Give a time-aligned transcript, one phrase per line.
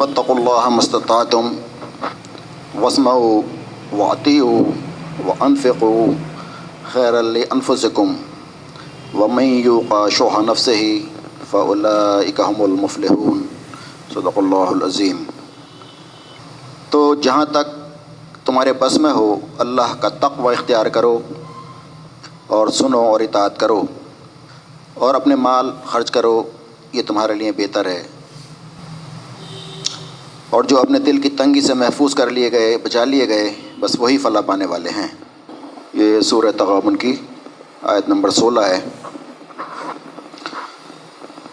[0.00, 1.48] فاتقوا الله ما استطعتم
[2.82, 3.40] واسمعوا
[3.92, 4.60] واطيعوا
[5.26, 6.06] وانفقوا
[6.92, 8.14] خيرا لانفسكم
[9.14, 10.86] ومن يوق شح نفسه
[11.50, 13.42] فاولئك هم المفلحون.
[14.14, 15.22] صدق اللہ العظیم
[16.90, 17.74] تو جہاں تک
[18.46, 19.28] تمہارے بس میں ہو،
[19.58, 21.18] اللہ کا تقوی اختیار کرو
[22.46, 23.82] اور سنو اور اطاعت کرو
[24.94, 26.42] اور اپنے مال خرچ کرو،
[26.92, 28.02] یہ تمہارے لیے بہتر ہے۔
[30.50, 34.00] اور جو اپنے دل کی تنگی سے محفوظ کر لیے گئے، بچا لیے گئے، بس
[34.00, 35.08] وہی فلاح پانے والے ہیں۔
[35.94, 37.16] یہ سورہ تغابن کی
[37.82, 38.80] آیت نمبر سولہ ہے۔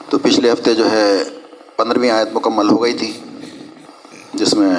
[0.09, 1.23] تو پچھلے ہفتے جو ہے
[1.77, 3.13] پندرہویں آیت مکمل ہو گئی تھی،
[4.33, 4.75] جس میں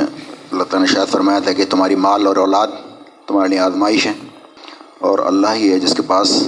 [0.53, 2.69] اللہ تعالیٰ نے شاید فرمایا تھا کہ تمہاری مال اور اولاد
[3.27, 4.13] تمہارے لیے آزمائش ہے
[4.99, 6.43] اور اللہ ہی ہے جس کے پاس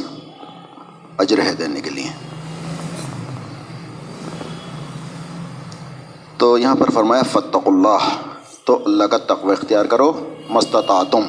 [1.19, 2.30] اجر ہے دینے کے لیے۔
[6.41, 7.99] تو یہاں پر فرمایا فتق اللہ
[8.65, 10.13] تو اللہ کا تقوی اختیار کرو
[10.51, 11.21] مستطاعتم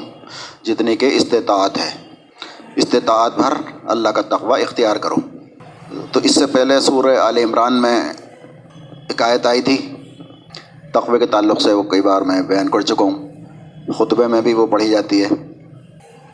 [0.64, 1.92] جتنے کے استطاعت ہے۔
[2.76, 3.54] استطاعت بھر
[3.86, 5.16] اللہ کا تقوی اختیار کرو۔
[6.12, 8.02] تو اس سے پہلے سورہ عال عمران میں
[9.09, 9.94] ایک آیت آئی تھی۔
[10.94, 13.28] تقوی کے تعلق سے وہ کئی بار میں بیان کر چکا ہوں۔
[13.98, 15.30] خطبے میں بھی وہ پڑھی جاتی ہے۔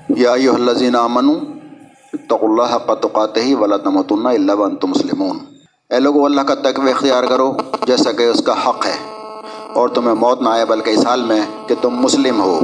[0.10, 1.36] یا ایو الذین آمنوا،
[2.14, 5.57] اتقوا اللہ حق تقاتہ ولا تموتن الا وانتم مسلمون۔
[5.90, 7.54] اے لوگو، اللہ کا تقوی اختیار کرو،
[7.86, 8.98] جیسا کہ اس کا حق ہے۔
[9.74, 12.60] اور تمہیں موت نہ آئے، بلکہ اس حال میں کہ تم مسلم ہو۔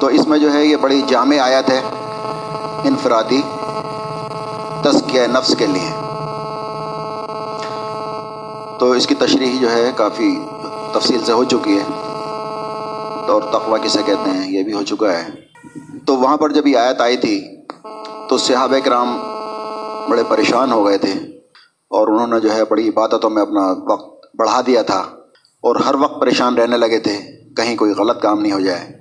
[0.00, 1.80] تو اس میں جو ہے، یہ بڑی جامع آیت ہے،
[2.84, 3.42] انفرادی
[4.82, 5.90] تزکیہ نفس کے لیے۔
[8.78, 10.44] تو اس کی تشریح جو ہے، کافی
[10.92, 11.84] تفصیل سے ہو چکی ہے۔
[13.32, 15.28] اور تقوی کسے کہتے ہیں، یہ بھی ہو چکا ہے۔
[16.06, 17.44] تو وہاں پر جب یہ آیت آئی تھی،
[18.28, 19.35] تو صحابہ کرام
[20.10, 21.10] بڑے پریشان ہو گئے تھے
[21.88, 24.98] اور انہوں نے جو ہے بڑی عبادتوں میں اپنا وقت بڑھا دیا تھا
[25.60, 27.18] اور ہر وقت پریشان رہنے لگے تھے،
[27.56, 28.92] کہیں کوئی غلط کام نہیں ہو جائے۔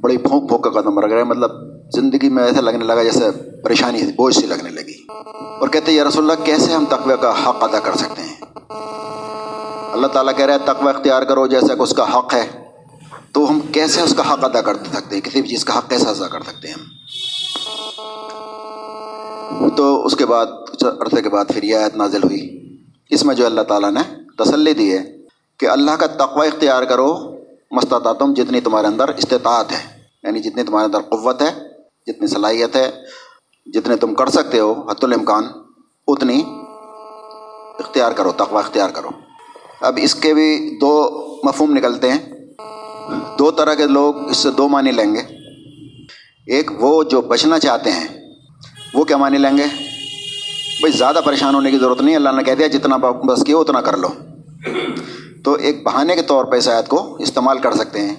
[0.00, 1.50] بڑی پھونک پھونک کا قدم رکھ رہے مطلب
[1.92, 3.30] زندگی میں ایسا لگنے لگا جیسے
[3.64, 7.64] پریشانی، بوجھ سی لگنے لگی۔ اور کہتے یا رسول اللہ، کیسے ہم تقوی کا حق
[7.64, 8.36] ادا کر سکتے ہیں؟
[9.92, 12.48] اللہ تعالیٰ کہہ رہا ہے، تقوی اختیار کرو جیسا کہ اس کا حق ہے۔
[13.32, 15.90] تو ہم کیسے اس کا حق ادا کر سکتے ہیں؟ کسی بھی چیز کا حق
[15.90, 16.84] کیسے ادا کر سکتے ہیں ہم؟
[19.76, 22.74] تو اس کے بعد کچھ عرصے کے بعد پھر یہ آیت نازل ہوئی۔
[23.10, 24.00] اس میں جو اللہ تعالیٰ نے
[24.38, 25.16] تسلی دی ہے
[25.58, 27.14] کہ اللہ کا تقوی اختیار کرو،
[27.70, 31.50] مستطاعتم جتنی تمہارے اندر استطاعت ہے یعنی جتنی تمہارے اندر قوت ہے،
[32.06, 32.90] جتنی صلاحیت ہے
[33.74, 35.44] جتنے تم کر سکتے ہو، حت الامکان
[36.06, 36.42] اتنی
[37.78, 39.08] اختیار کرو، تقوی اختیار کرو۔
[39.80, 42.34] اب اس کے بھی دو مفہوم نکلتے ہیں۔
[43.38, 45.20] دو طرح کے لوگ اس سے دو معنی لیں گے۔
[46.46, 48.19] ایک وہ جو بچنا چاہتے ہیں
[48.94, 49.66] وہ کیا معنی لیں گے؟
[50.80, 53.80] بھائی، زیادہ پریشان ہونے کی ضرورت نہیں اللہ نے کہہ دیا، جتنا بس کیا، اتنا
[53.80, 54.08] کر لو۔
[55.44, 58.16] تو ایک بہانے کے طور پہ اس آیت کو استعمال کر سکتے ہیں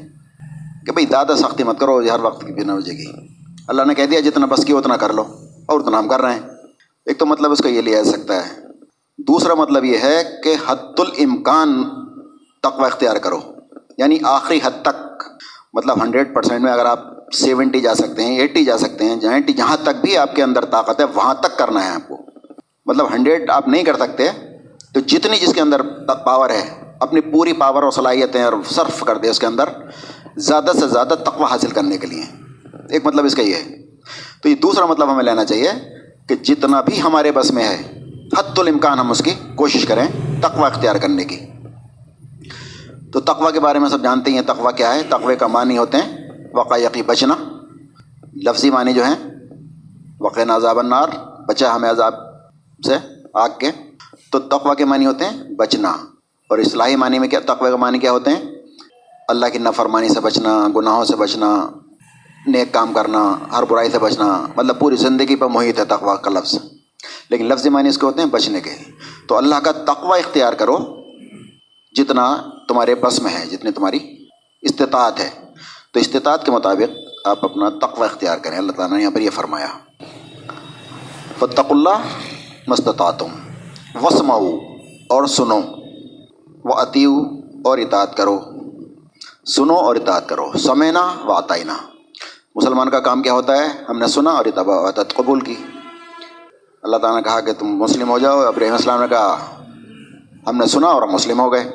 [0.85, 3.27] کہ بھائی، زیادہ سختی مت کرو، ہر وقت کی بنا ہو جائے گی
[3.67, 5.23] اللہ نے کہہ دیا، جتنا بس کیا، اتنا کر لو۔
[5.65, 6.41] اور اتنا ہم کر رہے ہیں۔
[7.05, 8.61] ایک تو مطلب اس کا یہ لیا جا سکتا ہے۔
[9.17, 11.83] دوسرا مطلب یہ ہے کہ حت الامکان
[12.61, 13.39] تقوی اختیار کرو
[13.97, 15.23] یعنی آخری حد تک۔
[15.73, 19.53] مطلب ہنڈریڈ پرسینٹ میں اگر آپ سیونٹی جا سکتے ہیں، ایٹی جا سکتے ہیں جائنٹی
[19.53, 22.17] جہاں تک بھی آپ کے اندر طاقت ہے، وہاں تک کرنا ہے آپ کو۔
[22.85, 24.23] مطلب ہنڈریڈ آپ نہیں کر سکتے،
[24.93, 25.81] تو جتنی جس کے اندر
[26.25, 29.69] پاور ہے، اپنی پوری پاور اور صلاحیتیں اور صرف کر دے اس کے اندر،
[30.35, 32.23] زیادہ سے زیادہ تقوی حاصل کرنے کے لیے۔
[32.89, 33.81] ایک مطلب اس کا یہ ہے۔
[34.43, 35.69] تو یہ دوسرا مطلب ہمیں لینا چاہیے
[36.27, 38.03] کہ جتنا بھی ہمارے بس میں ہے
[38.39, 40.07] حت الامکان ہم اس کی کوشش کریں
[40.41, 41.39] تقوی اختیار کرنے کی۔
[43.13, 45.97] تو تقوی کے بارے میں سب جانتے ہیں، تقوی کیا ہے؟ تقوی کا معنی ہوتے
[45.97, 46.20] ہیں
[46.53, 47.35] وقایقی بچنا۔
[48.34, 49.29] لفظی معنی جو ہیں،
[50.19, 51.09] وقع عذاب النار،
[51.47, 52.13] بچا ہمیں عذاب
[52.85, 52.97] سے
[53.34, 53.72] آگ کے۔
[54.31, 55.90] تو تقوی کے معنی ہوتے ہیں بچنا۔
[56.50, 58.41] اور اصلاحی معنی میں کیا، تقوی کا معنی کیا ہوتے ہیں؟
[59.28, 61.69] اللہ کی نفرمانی سے بچنا، گناہوں سے بچنا،
[62.47, 66.29] نیک کام کرنا، ہر برائی سے بچنا۔ مطلب پوری زندگی پر محیط ہے تقوی کا
[66.29, 66.59] لفظ۔
[67.29, 68.70] لیکن لفظی معنی اس کے ہوتے ہیں بچنے کے۔
[69.28, 70.78] تو اللہ کا تقوی اختیار کرو،
[71.96, 72.37] جتنا
[72.67, 74.25] تمہارے بس میں ہے، جتنی تمہاری
[74.61, 75.50] استطاعت ہے۔
[75.93, 76.97] تو استطاعت کے مطابق
[77.28, 79.67] آپ اپنا تقوی اختیار کریں، اللہ تعالیٰ نے یہاں پر یہ فرمایا۔
[81.40, 82.02] فتق اللہ
[82.67, 83.28] مستطاعتم
[84.05, 84.49] وسماؤ
[85.09, 85.59] اور سنو
[86.64, 87.11] و عطیو
[87.66, 88.40] اور اطاعت کرو۔
[89.46, 91.78] سنو اور اطاعت کرو، سمینا و عطائنا
[92.55, 95.55] مسلمان کا کام کیا ہوتا ہے؟ ہم نے سنا اور اطاعت قبول کی۔
[96.84, 99.46] اللہ تعالیٰ نے کہا کہ تم مسلم ہو جاؤ ابراہیم السلام نے کہا،
[100.47, 101.72] ہم نے سنا اور ہم مسلم ہو گئے۔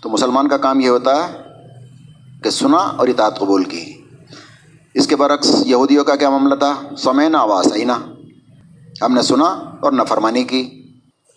[0.00, 1.41] تو مسلمان کا کام یہ ہوتا ہے
[2.44, 3.92] کہ سنا اور اطاعت قبول کی۔
[4.94, 7.92] اس کے برعکس یہودیوں کا کیا معاملہ تھا؟ سمینا و آسینہ
[9.02, 9.44] ہم نے سنا
[9.80, 10.82] اور نفرمانی کی۔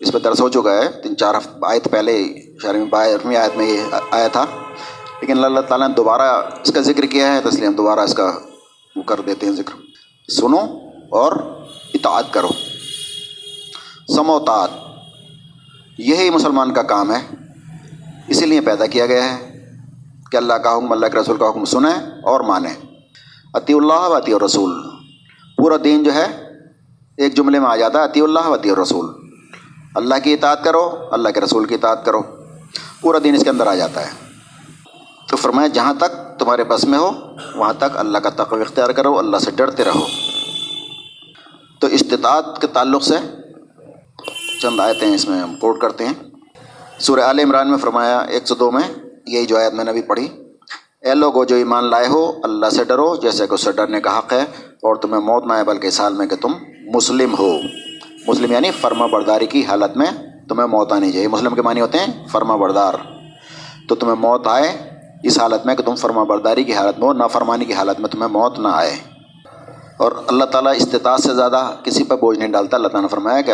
[0.00, 3.80] اس پہ درس ہو چکا ہے۔ تین چار آیت پہلے شرمی بارہویں آیت میں یہ
[4.10, 4.44] آیا تھا۔
[5.20, 8.00] لیکن اللہ تعالیٰ نے دوبارہ اس کا ذکر کیا ہے، تو اس لیے ہم دوبارہ
[8.00, 8.38] اس کا
[8.96, 9.74] وہ کر دیتے ہیں ذکر۔
[10.32, 10.60] سنو
[11.10, 11.32] اور
[11.94, 12.48] اطاعت کرو۔
[14.16, 14.70] سموتات
[15.98, 17.34] یہی مسلمان کا کام ہے۔
[18.28, 19.45] اسی لیے پیدا کیا گیا ہے۔
[20.36, 22.74] کہ اللہ کا حکم، اللہ کے رسول کا حکم سنیں اور مانیں۔
[23.54, 24.82] عطی اللہ و عطی الرسول
[25.56, 26.42] پورا دین جو ہے،
[27.16, 29.06] ایک جملے میں آ جاتا ہے عطی اللہ و عطی الرسول
[29.94, 32.22] اللہ کی اطاعت کرو، اللہ کے رسول کی اطاعت کرو۔
[33.00, 34.10] پورا دین اس کے اندر آ جاتا ہے۔
[35.28, 37.10] تو فرمایا جہاں تک تمہارے بس میں ہو،
[37.54, 40.06] وہاں تک اللہ کا تقوی اختیار کرو، اللہ سے ڈرتے رہو۔
[41.78, 43.14] تو استطاعت کے تعلق سے
[44.62, 46.14] چند آیتیں اس میں ہم کوٹ کرتے ہیں۔
[46.98, 50.02] سورہ عال عمران میں فرمایا، ایک سو دو میں یہی جو آیت میں نے بھی
[50.02, 50.28] پڑھی۔
[51.00, 54.18] اے لوگو، جو ایمان لائے ہو، اللہ سے ڈرو، جیسے کہ اس سے ڈرنے کا
[54.18, 56.52] حق ہے، اور تمہیں موت نہ آئے، بلکہ سال میں کہ تم
[56.94, 57.58] مسلم ہو۔
[58.28, 60.06] مسلم یعنی فرما برداری کی حالت میں
[60.48, 62.94] تمہیں موت آنی چاہیے۔ مسلم کے معنی ہوتے ہیں فرما بردار۔
[63.88, 64.90] تو تمہیں موت آئے،
[65.22, 68.08] اس حالت میں کہ تم فرما برداری کی حالت میں ہو، نافرمانی کی حالت میں
[68.08, 68.96] تمہیں موت نہ آئے۔
[69.96, 73.40] اور اللہ تعالیٰ استطاعت سے زیادہ کسی پہ بوجھ نہیں ڈالتا، اللہ تعالیٰ نے فرمایا
[73.40, 73.52] کہ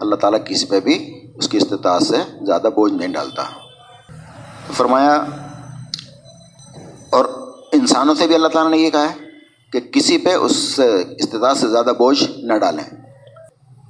[0.00, 2.16] اللہ تعالیٰ کسی پہ بھی اس کی استطاعت سے
[2.46, 3.42] زیادہ بوجھ نہیں ڈالتا۔
[4.74, 5.24] فرمایا،
[7.10, 7.24] اور
[7.72, 9.14] انسانوں سے بھی اللہ تعالیٰ نے یہ کہا ہے
[9.72, 10.80] کہ کسی پہ اس
[11.18, 12.84] استطاعت سے زیادہ بوجھ نہ ڈالیں۔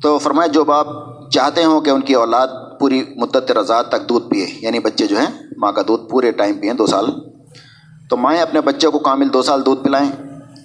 [0.02, 0.86] تو فرمایا، جو باپ
[1.30, 2.48] چاہتے ہوں کہ ان کی اولاد
[2.80, 6.58] پوری مدت رضا تک دودھ پیے یعنی بچے جو ہیں، ماں کا دودھ پورے ٹائم
[6.58, 7.06] پئیں دو سال۔
[8.10, 10.10] تو مائیں اپنے بچے کو کامل دو سال دودھ پلائیں۔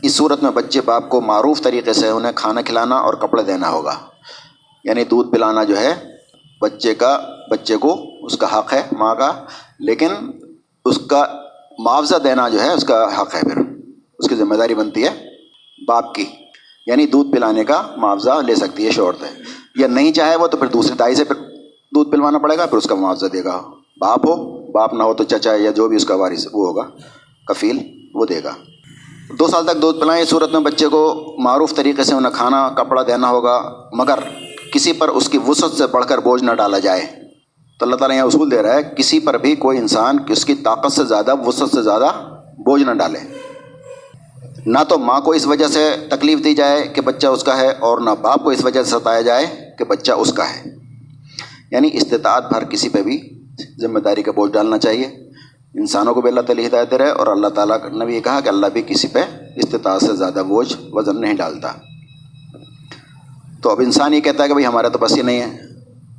[0.01, 3.69] اس صورت میں بچے باپ کو معروف طریقے سے انہیں کھانا کھلانا اور کپڑے دینا
[3.69, 3.95] ہوگا۔
[4.83, 5.95] یعنی دودھ پلانا جو ہے،
[6.61, 7.21] بچے کا،
[7.51, 7.95] بچے کو
[8.25, 9.31] اس کا حق ہے، ماں کا۔
[9.79, 10.07] لیکن
[10.85, 11.25] اس کا
[11.79, 13.61] معاوضہ دینا جو ہے، اس کا حق ہے پھر۔
[14.19, 15.25] اس کی ذمہ داری بنتی ہے
[15.87, 16.25] باپ کی
[16.85, 19.29] یعنی دودھ پلانے کا معاوضہ لے سکتی ہے شورت ہے
[19.75, 21.35] یا نہیں چاہے وہ تو پھر دوسری دائی سے پھر
[21.95, 23.61] دودھ پلوانا پڑے گا، پھر اس کا معاوضہ دے گا۔
[23.97, 26.89] باپ ہو، باپ نہ ہو تو چچا یا جو بھی اس کا وارث وہ ہوگا،
[27.47, 27.79] کفیل
[28.13, 28.51] وہ دے گا۔
[29.39, 32.69] دو سال تک دودھ پلائیں، اس صورت میں بچے کو معروف طریقے سے انہیں کھانا،
[32.69, 34.19] کپڑا دینا ہوگا، مگر
[34.73, 37.24] کسی پر اس کی وسعت سے بڑھ کر بوجھ نہ ڈالا جائے۔
[37.79, 40.55] تو اللہ تعالیٰ یہاں اصول دے رہا ہے، کسی پر بھی کوئی انسان اس کی
[40.55, 42.07] طاقت سے زیادہ، وسعت سے زیادہ
[42.57, 43.19] بوجھ نہ ڈالے۔
[44.65, 47.67] نہ تو ماں کو اس وجہ سے تکلیف دی جائے کہ بچہ اس کا ہے
[47.67, 49.45] اور نہ باپ کو اس وجہ سے ستایا جائے
[49.77, 50.63] کہ بچہ اس کا ہے۔
[51.71, 53.45] یعنی استطاعت بھر کسی پہ بھی
[53.81, 55.05] ذمہ داری کا بوجھ ڈالنا چاہیے۔
[55.73, 58.39] انسانوں کو بھی اللہ تعالیٰ ہدایت دے رہے اور اللہ تعالیٰ نے بھی یہ کہا
[58.39, 59.19] کہ اللہ بھی کسی پہ
[59.55, 61.71] استطاعت سے زیادہ بوجھ وزن نہیں ڈالتا۔
[63.61, 65.74] تو اب انسان یہ کہتا ہے کہ بھائی ہمارا تو بس یہ نہیں ہے۔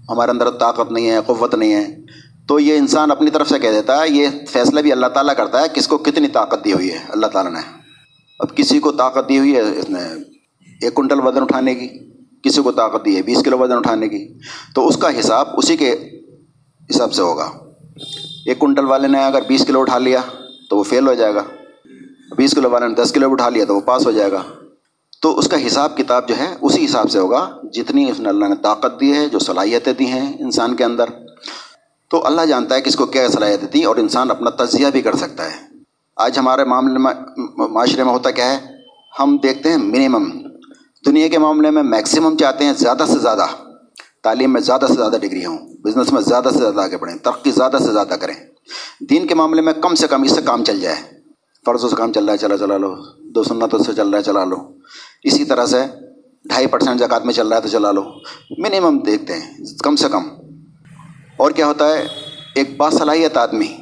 [0.08, 1.96] ہمارے اندر طاقت نہیں ہے، قوت نہیں ہے۔
[2.48, 5.60] تو یہ انسان اپنی طرف سے کہہ دیتا ہے، یہ فیصلہ بھی اللہ تعالیٰ کرتا
[5.60, 7.60] ہے کس کو کتنی طاقت دی ہوئی ہے۔ اللہ تعالیٰ نے۔
[8.38, 9.98] اب کسی کو طاقت دی ہوئی ہے اس نے
[10.82, 11.88] ایک کنٹل وزن اٹھانے کی،
[12.42, 14.38] کسی کو طاقت دی ہے بیس کلو وزن اٹھانے کی۔
[14.74, 16.20] تو اس کا حساب اسی کے
[16.90, 17.50] حساب سے ہوگا۔
[18.46, 20.20] ایک کنٹل والے نے اگر بیس کلو اٹھا لیا
[20.70, 21.42] تو وہ فیل ہو جائے گا۔
[22.36, 24.42] بیس کلو والے نے دس کلو اٹھا لیا تو وہ پاس ہو جائے گا۔
[25.22, 28.44] تو اس کا حساب کتاب جو ہے اسی حساب سے ہوگا جتنی اس نے اللہ
[28.44, 31.04] نے طاقت دی ہے، جو صلاحیتیں دی ہیں انسان کے اندر۔
[32.10, 35.02] تو اللہ جانتا ہے کہ اس کو کیا صلاحیتیں دی اور انسان اپنا تجزیہ بھی
[35.02, 35.66] کر سکتا ہے۔
[36.16, 37.14] آج ہمارے معاملے میں،
[37.56, 38.58] معاشرے میں ہوتا کیا ہے،
[39.18, 40.30] ہم دیکھتے ہیں منیمم
[41.06, 43.46] دنیا کے معاملے میں میکسیمم چاہتے ہیں زیادہ سے زیادہ۔
[44.23, 47.50] تعلیم میں زیادہ سے زیادہ ڈگری ہوں بزنس میں زیادہ سے زیادہ آگے بڑھیں، ترقی
[47.50, 48.35] زیادہ سے زیادہ کریں۔
[49.00, 50.96] دین کے معاملے میں کم سے کم اس سے کام چل جائے۔
[51.64, 54.23] فرضوں سے کام چل رہا ہے، چلا چلا لو۔ دو سنتوں سے چل رہا ہے،
[54.23, 54.75] چلا لو۔
[55.23, 55.83] اسی طرح سے
[56.45, 58.02] ڈھائی پرسینٹ زکوٰۃ میں چل رہا ہے تو چلا لو۔
[58.59, 60.23] منیمم دیکھتے ہیں، کم سے کم۔
[61.37, 62.07] اور کیا ہوتا ہے،
[62.55, 63.76] ایک باصلاحیت آدمی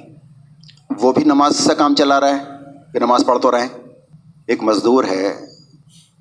[1.00, 2.44] وہ بھی نماز سے کام چلا رہا ہے
[2.92, 3.68] کہ نماز پڑھ تو رہے
[4.46, 5.46] ایک مزدور ہے،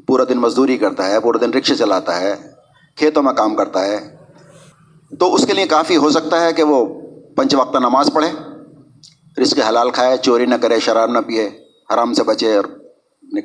[0.08, 2.36] پورا دن مزدوری کرتا ہے، پورا دن رکشے چلاتا ہے،
[2.96, 4.16] کھیتوں میں کام کرتا ہے۔
[5.20, 7.02] تو اس کے لیے کافی ہو سکتا ہے کہ وہ
[7.36, 8.32] پنچ وقتہ نماز پڑھے،
[9.42, 11.50] رزق حلال کھائے، چوری نہ کرے، شراب نہ پیے،
[11.94, 12.64] حرام سے بچے اور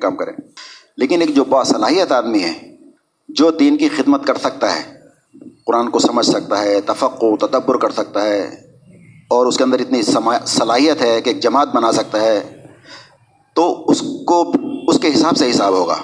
[0.03, 0.31] کام کرے۔
[0.99, 2.53] لیکن ایک جو باصلاحیت آدمی ہے،
[3.29, 4.83] جو دین کی خدمت کر سکتا ہے،
[5.67, 8.43] قرآن کو سمجھ سکتا ہے تفق و تدبر کر سکتا ہے،
[9.31, 12.41] اور اس کے اندر اتنی صلاحیت ہے کہ ایک جماعت بنا سکتا ہے،
[13.57, 14.41] تو اس کو،
[14.89, 15.97] اس کے حساب سے حساب ہوگا۔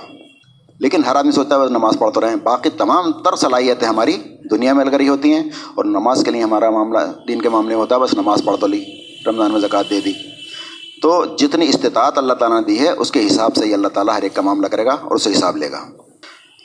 [0.80, 4.16] لیکن ہر آدمی سوچتا ہے نماز پڑھ تو رہے ہیں باقی تمام تر صلاحیتیں ہماری
[4.50, 5.42] دنیا میں لگ رہی ہوتی ہیں،
[5.74, 6.98] اور نماز کے لیے ہمارا معاملہ
[7.28, 8.84] دین کے معاملے میں ہوتا ہے، بس نماز پڑھ تو لی،
[9.26, 10.12] رمضان میں زکوٰۃ دے دی۔
[11.02, 14.16] تو جتنی استطاعت اللہ تعالیٰ نے دی ہے، اس کے حساب سے ہی اللہ تعالیٰ
[14.16, 15.84] ہر ایک کا معاملہ کرے گا اور اسے حساب لے گا۔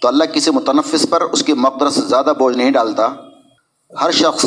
[0.01, 3.13] تو اللہ کسی متنفس پر اس کی مقدر سے زیادہ بوجھ نہیں ڈالتا۔
[4.01, 4.45] ہر شخص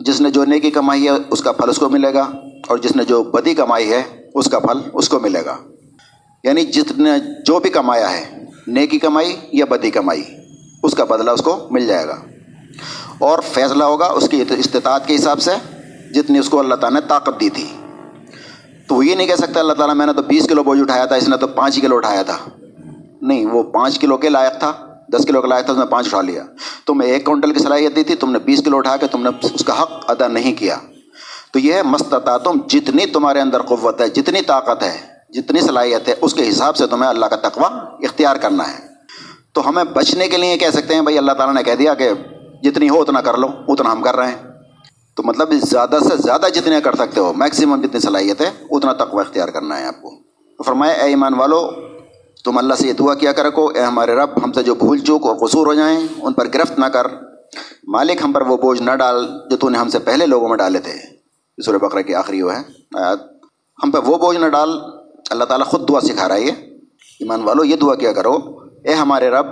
[0.00, 2.30] جس نے جو نیکی کمائی ہے، اس کا پھل اس کو ملے گا،
[2.68, 4.02] اور جس نے جو بدی کمائی ہے،
[4.34, 5.56] اس کا پھل اس کو ملے گا۔
[6.44, 7.10] یعنی جس نے
[7.46, 10.22] جو بھی کمایا ہے، نیکی کمائی یا بدی کمائی،
[10.82, 12.16] اس کا بدلہ اس کو مل جائے گا۔
[13.18, 15.50] اور فیصلہ ہوگا اس کی استطاعت کے حساب سے،
[16.14, 17.66] جتنی اس کو اللہ تعالیٰ نے طاقت دی تھی۔
[18.90, 21.04] تو وہ یہ نہیں کہہ سکتا اللہ تعالیٰ میں نے تو بیس کلو بوجھ اٹھایا
[21.04, 22.36] تھا، اس نے تو پانچ کلو اٹھایا تھا۔
[23.22, 24.72] نہیں، وہ پانچ کلو کے لائق تھا،
[25.12, 26.44] دس کلو کا لائق تھا، اس نے پانچ اٹھا لیا۔
[26.86, 29.22] تم نے ایک کونٹل کی صلاحیت دی تھی، تم نے بیس کلو اٹھا کے تم
[29.22, 30.76] نے اس کا حق ادا نہیں کیا۔
[31.52, 34.96] تو یہ ہے مستتا تم جتنی تمہارے اندر قوت ہے، جتنی طاقت ہے،
[35.30, 38.78] جتنی صلاحیت ہے، اس کے حساب سے تمہیں اللہ کا تقوی اختیار کرنا ہے۔
[39.52, 42.10] تو ہمیں بچنے کے لیے کہہ سکتے ہیں، بھائی اللہ تعالیٰ نے کہہ دیا کہ
[42.62, 44.49] جتنی ہو اتنا کر لو، اتنا ہم کر رہے ہیں۔
[45.16, 49.20] تو مطلب زیادہ سے زیادہ جتنے کر سکتے ہو میکسیمم جتنی صلاحیت ہے اتنا تقوی
[49.20, 50.10] اختیار کرنا ہے آپ کو۔
[50.66, 51.70] فرمایا، اے ایمان والو،
[52.44, 54.98] تم اللہ سے یہ دعا کیا کر رکھو اے ہمارے رب، ہم سے جو بھول
[54.98, 57.06] چوک اور قصور ہو جائیں، ان پر گرفت نہ کر۔
[57.86, 60.56] مالک ہم پر وہ بوجھ نہ ڈال جو تو نے ہم سے پہلے لوگوں میں
[60.56, 60.92] ڈالے تھے۔
[61.66, 62.60] سورہ بقرہ کی آخری وہ ہے۔
[63.84, 64.70] ہم پہ وہ بوجھ نہ ڈال۔
[65.30, 66.52] اللہ تعالیٰ خود دعا سکھا رہا ہے یہ۔
[67.20, 68.36] ایمان والو، یہ دعا کیا کرو۔
[68.84, 69.46] اے ہمارے رب،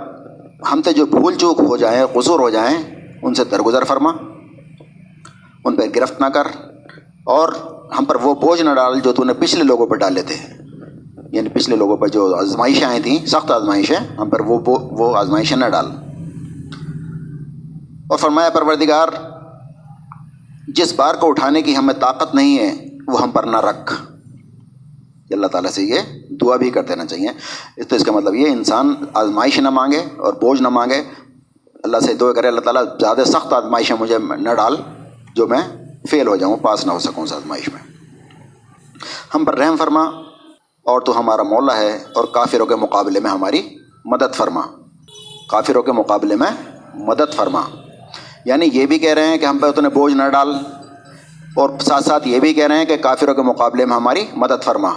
[0.71, 2.77] ہم سے جو بھول چوک ہو جائیں، قصور ہو جائیں،
[3.23, 4.11] ان سے درگزر فرما۔
[5.65, 6.47] ان پہ گرفت نہ کر
[7.23, 7.53] اور
[7.99, 10.35] ہم پر وہ بوجھ نہ ڈال جو تو نے پچھلے لوگوں پہ ڈالے تھے۔
[11.31, 14.59] یعنی پچھلے لوگوں پر جو آزمائشیں آئی تھیں، سخت آزمائشیں، ہم پر وہ
[14.91, 15.85] وہ آزمائشیں نہ ڈال۔
[18.09, 19.07] اور فرمایا پروردگار،
[20.67, 23.93] جس بار کو اٹھانے کی ہمیں طاقت نہیں ہے، وہ ہم پر نہ رکھ۔
[25.31, 25.99] اللہ تعالیٰ سے یہ
[26.41, 27.27] دعا بھی کر دینا چاہیے۔
[27.77, 31.03] اس تو اس کا مطلب یہ انسان آزمائش نہ مانگے اور بوجھ نہ مانگے۔
[31.83, 34.75] اللہ سے دعا کرے، اللہ تعالیٰ زیادہ سخت آزمائشیں مجھے نہ ڈال۔
[35.39, 35.61] جو میں
[36.09, 37.81] فیل ہو جاؤں پاس نہ ہو سکوں اس آزمائش میں۔
[39.35, 40.01] ہم پر رحم فرما
[40.83, 44.61] اور تو ہمارا مولا ہے اور کافروں کے مقابلے میں ہماری مدد فرما۔
[45.49, 46.51] کافروں کے مقابلے میں
[46.93, 47.61] مدد فرما۔
[48.45, 50.55] یعنی یہ بھی کہہ رہے ہیں کہ ہم پہ تو نے بوجھ نہ ڈال
[51.55, 54.63] اور ساتھ ساتھ یہ بھی کہہ رہے ہیں کہ کافروں کے مقابلے میں ہماری مدد
[54.63, 54.93] فرما۔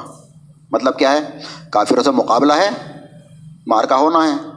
[0.71, 1.21] مطلب کیا ہے؟
[1.71, 2.71] کافروں سے مقابلہ ہے،
[3.67, 4.51] مار کا ہونا ہے۔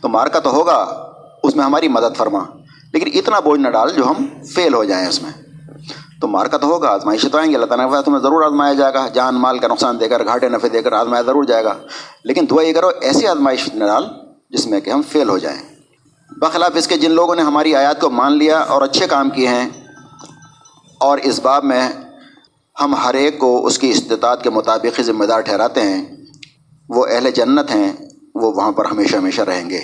[0.00, 1.10] تو مار کا تو ہوگا،
[1.42, 2.44] اس میں ہماری مدد فرما۔
[2.92, 5.30] لیکن اتنا بوجھ نہ ڈال جو ہم فیل ہو جائیں اس میں۔
[6.20, 8.94] تو مار کا تو ہوگا آزمائش تو آئیں گے اللہ تعالیٰ تمہیں ضرور آزمایا جائے
[8.94, 11.74] گا۔ جان، مال کا نقصان دے کر، گھاٹے نفے دے کر آزمایا ضرور جائے گا۔
[12.24, 14.04] لیکن دعا یہ کرو، ایسی آزمائش نہ ڈال
[14.50, 15.58] جس میں کہ ہم فیل ہو جائیں۔
[16.30, 19.48] بخلاف اس کے جن لوگوں نے ہماری آیات کو مان لیا اور اچھے کام کیے
[19.48, 19.68] ہیں،
[21.00, 21.88] اور اس باب میں
[22.80, 26.04] ہم ہر ایک کو اس کی استطاعت کے مطابق ہی ذمہ دار ٹھہراتے ہیں۔
[26.88, 27.92] وہ اہل جنت ہیں،
[28.34, 29.80] وہ وہاں پر ہمیشہ ہمیشہ رہیں گے۔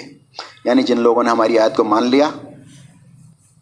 [0.65, 2.31] یعنی جن لوگوں نے ہماری آیت کو مان لیا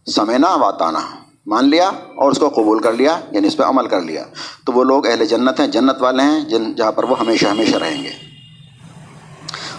[0.06, 1.00] سمینا واتانا
[1.46, 4.24] مان لیا اور اس کو قبول کر لیا یعنی اس پہ عمل کر لیا۔
[4.66, 7.76] تو وہ لوگ اہل جنت ہیں، جنت والے ہیں، جن جہاں پر وہ ہمیشہ ہمیشہ
[7.76, 8.10] رہیں گے۔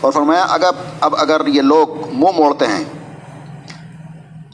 [0.02, 0.70] اور فرمایا، اگر
[1.02, 2.84] اب اگر یہ لوگ منہ موڑتے ہیں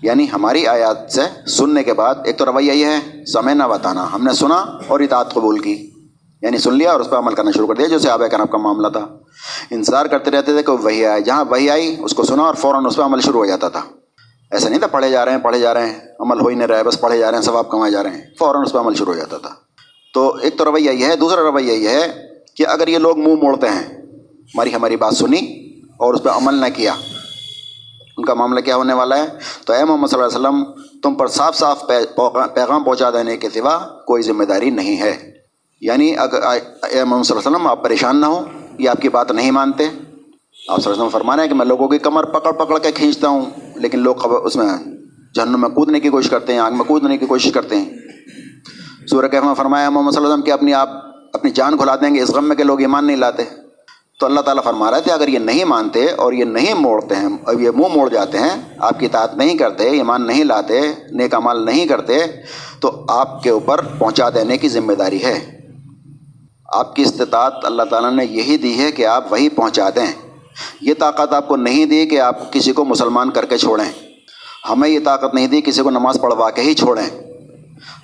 [0.01, 4.07] یعنی ہماری آیات سے سننے کے بعد، ایک تو رویہ یہ ہے، سمے نہ بتانا
[4.13, 5.91] ہم نے سنا اور اطاعت قبول کی۔
[6.41, 8.57] یعنی سن لیا اور اس پہ عمل کرنا شروع کر دیا، جو صحابہ کنب کا
[8.57, 9.07] معاملہ تھا۔
[9.71, 12.85] انتظار کرتے رہتے تھے کہ وہی آئے۔ جہاں وہی آئی، اس کو سنا اور فوراً
[12.85, 13.81] اس پہ عمل شروع ہو جاتا تھا۔
[14.51, 16.67] ایسا نہیں تھا پڑھے جا رہے ہیں، پڑھے جا رہے ہیں، عمل ہو ہی نہیں
[16.67, 18.77] رہا ہے، بس پڑھے جا رہے ہیں، ثواب کمائے جا رہے ہیں۔ فوراً اس پہ
[18.77, 19.49] عمل شروع ہو جاتا تھا۔
[20.13, 23.33] تو ایک تو رویہ یہ ہے، دوسرا رویہ یہ ہے کہ اگر یہ لوگ منہ
[23.41, 23.83] موڑتے ہیں،
[24.55, 25.37] ہماری ہماری بات سنی
[25.97, 26.93] اور اس پہ عمل نہ کیا،
[28.17, 29.27] ان کا معاملہ کیا ہونے والا ہے؟
[29.65, 31.87] تو اے محمد صلی اللہ علیہ وسلم، تم پر صاف صاف
[32.53, 33.77] پیغام پہنچا دینے کے سوا
[34.07, 35.31] کوئی ذمہ داری نہیں ہے۔
[35.81, 38.45] یعنی اگر اے محمد صلی اللہ علیہ وسلم، آپ پریشان نہ ہوں،
[38.79, 40.03] یہ آپ کی بات نہیں مانتے۔ آپ صلی
[40.69, 43.45] اللہ علیہ وسلم فرمانا ہے کہ میں لوگوں کی کمر پکڑ پکڑ کے کھینچتا ہوں۔
[43.79, 44.67] لیکن لوگ خبر اس میں
[45.35, 47.89] جہنم میں کودنے کی کوشش کرتے ہیں، آگ میں کودنے کی کوشش کرتے ہیں۔
[49.07, 50.89] سورہ کہما فرمایا محمد صلی اللہ علیہ وسلم کہ اپنی آپ
[51.33, 53.43] اپنی جان کھلا دیں گے، اس غم میں کہ لوگ ایمان نہیں لاتے۔
[54.19, 57.29] تو اللہ تعالیٰ فرما رہے تھے، اگر یہ نہیں مانتے اور یہ نہیں موڑتے ہیں،
[57.43, 60.81] اور یہ منہ موڑ جاتے ہیں، آپ کی اطاعت نہیں کرتے، ایمان نہیں لاتے،
[61.11, 62.19] نیک مال نہیں کرتے،
[62.79, 65.39] تو آپ کے اوپر پہنچا دینے کی ذمہ داری ہے۔
[66.73, 70.28] آپ کی استطاعت اللہ تعالیٰ نے یہی دی ہے کہ آپ وہی پہنچا دیں۔
[70.81, 73.91] یہ طاقت آپ کو نہیں دی کہ آپ کسی کو مسلمان کر کے چھوڑیں۔
[74.69, 77.19] ہمیں یہ طاقت نہیں دی کسی کو نماز پڑھوا کے ہی چھوڑیں۔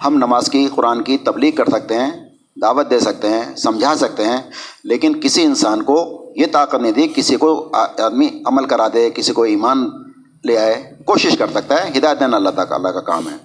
[0.05, 2.12] ہم نماز کی، قرآن کی تبلیغ کر سکتے ہیں،
[2.62, 4.38] دعوت دے سکتے ہیں، سمجھا سکتے ہیں،
[4.83, 9.33] لیکن کسی انسان کو یہ طاقت نہیں دی کسی کو آدمی عمل کرا دے، کسی
[9.33, 9.89] کو ایمان
[10.45, 13.35] لے آئے، کوشش کر سکتا ہے۔ ہدایت دینا اللہ تعالیٰ، اللہ کا کام ہے۔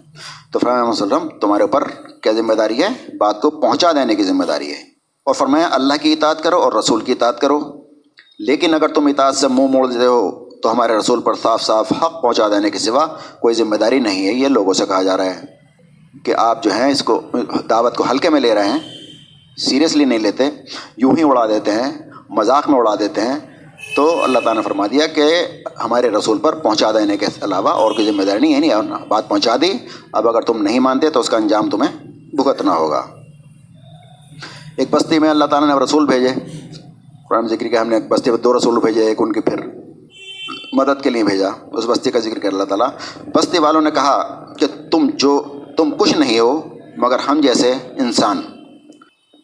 [0.52, 1.82] تو فرمایا وسلم، تمہارے اوپر
[2.22, 2.88] کیا ذمہ داری ہے؟
[3.18, 4.82] بات کو پہنچا دینے کی ذمہ داری ہے۔
[5.24, 7.60] اور فرمایا، اللہ کی اطاعت کرو اور رسول کی اطاعت کرو۔
[8.46, 11.92] لیکن اگر تم اطاعت سے منہ موڑ دیتے ہو تو ہمارے رسول پر صاف صاف
[11.92, 13.06] حق پہنچا دینے کے سوا
[13.40, 15.40] کوئی ذمہ داری نہیں ہے۔ یہ لوگوں سے کہا جا رہا ہے
[16.24, 17.20] کہ آپ جو ہیں اس کو
[17.70, 18.78] دعوت کو ہلکے میں لے رہے ہیں،
[19.56, 20.50] سیریسلی نہیں لیتے،
[20.96, 23.38] یوں ہی اڑا دیتے ہیں، مذاق میں اڑا دیتے ہیں۔
[23.96, 25.24] تو اللہ تعالیٰ نے فرما دیا کہ
[25.84, 29.08] ہمارے رسول پر پہنچا دینے کے علاوہ اور کوئی ذمہ داری نہیں یعنی ہے نہیں
[29.08, 29.72] بات پہنچا دی۔
[30.12, 31.96] اب اگر تم نہیں مانتے تو اس کا انجام تمہیں
[32.36, 33.06] بھگتنا ہوگا۔
[34.76, 36.59] ایک بستی میں اللہ تعالیٰ نے رسول بھیجے۔
[37.30, 39.56] قرآن ذکر کے ہم نے ایک بستی میں دو رسول بھیجے، ایک ان کی پھر
[40.72, 42.88] مدد کے لیے بھیجا، اس بستی کا ذکر کر اللہ تعالیٰ۔
[43.34, 45.42] بستی والوں نے کہا کہ تم جو،
[45.76, 46.60] تم کچھ نہیں ہو،
[46.96, 48.42] مگر ہم جیسے انسان۔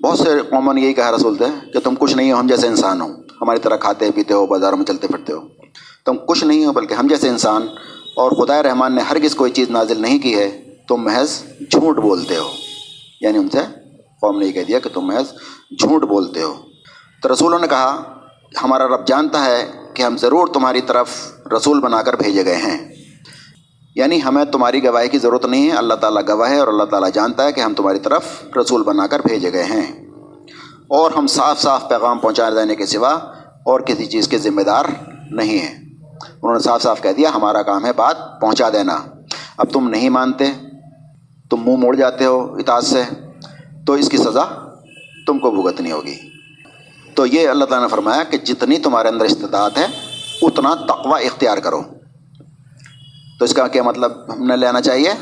[0.02, 2.66] بہت سے قوموں نے یہی کہا رسول تھے کہ تم کچھ نہیں ہو، ہم جیسے
[2.66, 3.08] انسان ہو۔
[3.40, 5.40] ہماری طرح کھاتے پیتے ہو، بازاروں میں چلتے پھرتے ہو۔
[6.04, 7.62] تم کچھ نہیں ہو، بلکہ ہم جیسے انسان۔
[8.16, 12.36] اور خدا رحمان نے ہرگز کوئی چیز نازل نہیں کی ہے، تم محض جھوٹ بولتے
[12.36, 12.48] ہو۔
[13.20, 13.58] یعنی ان سے
[14.20, 15.32] قوم نے یہ کہہ دیا کہ تم محض
[15.78, 16.54] جھوٹ بولتے ہو۔
[17.26, 18.02] تو رسولوں نے کہا،
[18.62, 21.08] ہمارا رب جانتا ہے کہ ہم ضرور تمہاری طرف
[21.56, 22.94] رسول بنا کر بھیجے گئے ہیں۔
[23.94, 27.10] یعنی ہمیں تمہاری گواہی کی ضرورت نہیں ہے، اللہ تعالیٰ گواہ ہے اور اللہ تعالیٰ
[27.14, 28.24] جانتا ہے کہ ہم تمہاری طرف
[28.60, 30.06] رسول بنا کر بھیجے گئے ہیں۔
[30.88, 33.10] اور ہم صاف صاف پیغام پہنچا دینے کے سوا
[33.64, 34.84] اور کسی چیز کے ذمہ دار
[35.30, 35.74] نہیں ہیں۔
[36.20, 38.98] انہوں نے صاف صاف کہہ دیا، ہمارا کام ہے بات پہنچا دینا۔
[39.56, 40.44] اب تم نہیں مانتے،
[41.50, 43.02] تم منہ موڑ جاتے ہو اطاعت سے،
[43.86, 44.44] تو اس کی سزا
[45.26, 46.35] تم کو بھگتنی ہوگی۔
[47.16, 49.86] تو یہ اللہ تعالیٰ نے فرمایا کہ جتنی تمہارے اندر استطاعت ہے،
[50.42, 51.82] اتنا تقوی اختیار کرو۔
[53.38, 55.12] تو اس کا کیا مطلب ہم نے لینا چاہیے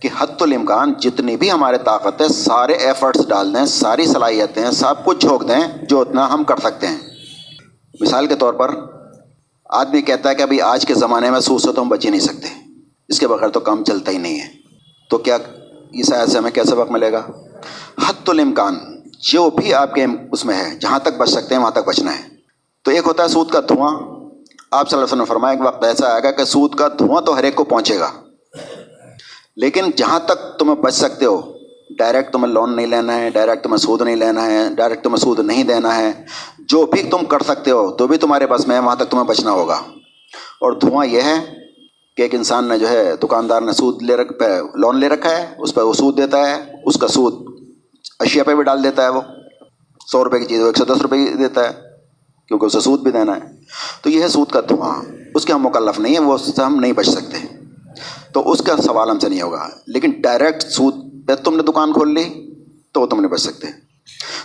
[0.00, 5.04] کہ حت الامکان جتنی بھی ہمارے طاقت ہے، سارے ایفرٹس ڈال دیں، ساری صلاحیتیں سب
[5.04, 6.98] کچھ جھونک دیں، جو اتنا ہم کر سکتے ہیں۔
[8.00, 8.70] مثال کے طور پر
[9.64, 12.10] آدمی کہتا ہے کہ ابھی آج کے زمانے میں سود سے تو ہم بچ ہی
[12.10, 12.48] نہیں سکتے۔
[13.08, 14.48] اس کے بغیر تو کام چلتا ہی نہیں ہے۔
[15.10, 15.36] تو کیا
[15.92, 17.22] اس آیت سے ہمیں کیا سبق ملے گا؟
[18.08, 21.70] حت الامکان جو بھی آپ کے اس میں ہے جہاں تک بچ سکتے ہیں، وہاں
[21.70, 22.22] تک بچنا ہے۔
[22.84, 23.90] تو ایک ہوتا ہے سود کا دھواں۔
[24.70, 27.22] آپ صلی اللہ علیہ وسلم فرمایا، ایک وقت ایسا آئے گا کہ سود کا دھواں
[27.22, 28.10] تو ہر ایک کو پہنچے گا۔
[29.56, 31.52] لیکن جہاں تک تمہیں بچ سکتے ہو
[31.98, 35.40] ڈائریکٹ تمہیں لون نہیں لینا ہے ڈائریکٹ تمہیں سود نہیں لینا ہے ڈائریکٹ تمہیں سود
[35.40, 36.12] نہیں دینا ہے،
[36.58, 39.24] جو بھی تم کر سکتے ہو تو بھی تمہارے پاس میں ہے، وہاں تک تمہیں
[39.24, 39.74] بچنا ہوگا۔
[40.60, 41.54] اور دھواں یہ ہے
[42.16, 44.42] کہ ایک انسان نے جو ہے، دکاندار نے سود لے رکھ
[44.74, 47.59] لون لے رکھا ہے، اس پہ وہ سود دیتا ہے، اس کا سود
[48.20, 49.20] اشیا پہ بھی ڈال دیتا ہے وہ۔
[50.06, 51.74] سو روپے کی چیز، وہ ایک سو دس روپے کی دیتا ہے،
[52.48, 53.40] کیونکہ اسے سود بھی دینا ہے۔
[54.02, 55.02] تو یہ ہے سود کا دھواں۔
[55.34, 57.46] اس کے ہم مکلف نہیں ہیں، وہ اس سے ہم نہیں بچ سکتے۔
[58.32, 60.94] تو اس کا سوال ہم سے نہیں ہوگا۔ لیکن ڈائریکٹ سود
[61.26, 62.54] پہ تم نے دکان کھول لی،
[62.92, 63.66] تو وہ تم نہیں بچ سکتے۔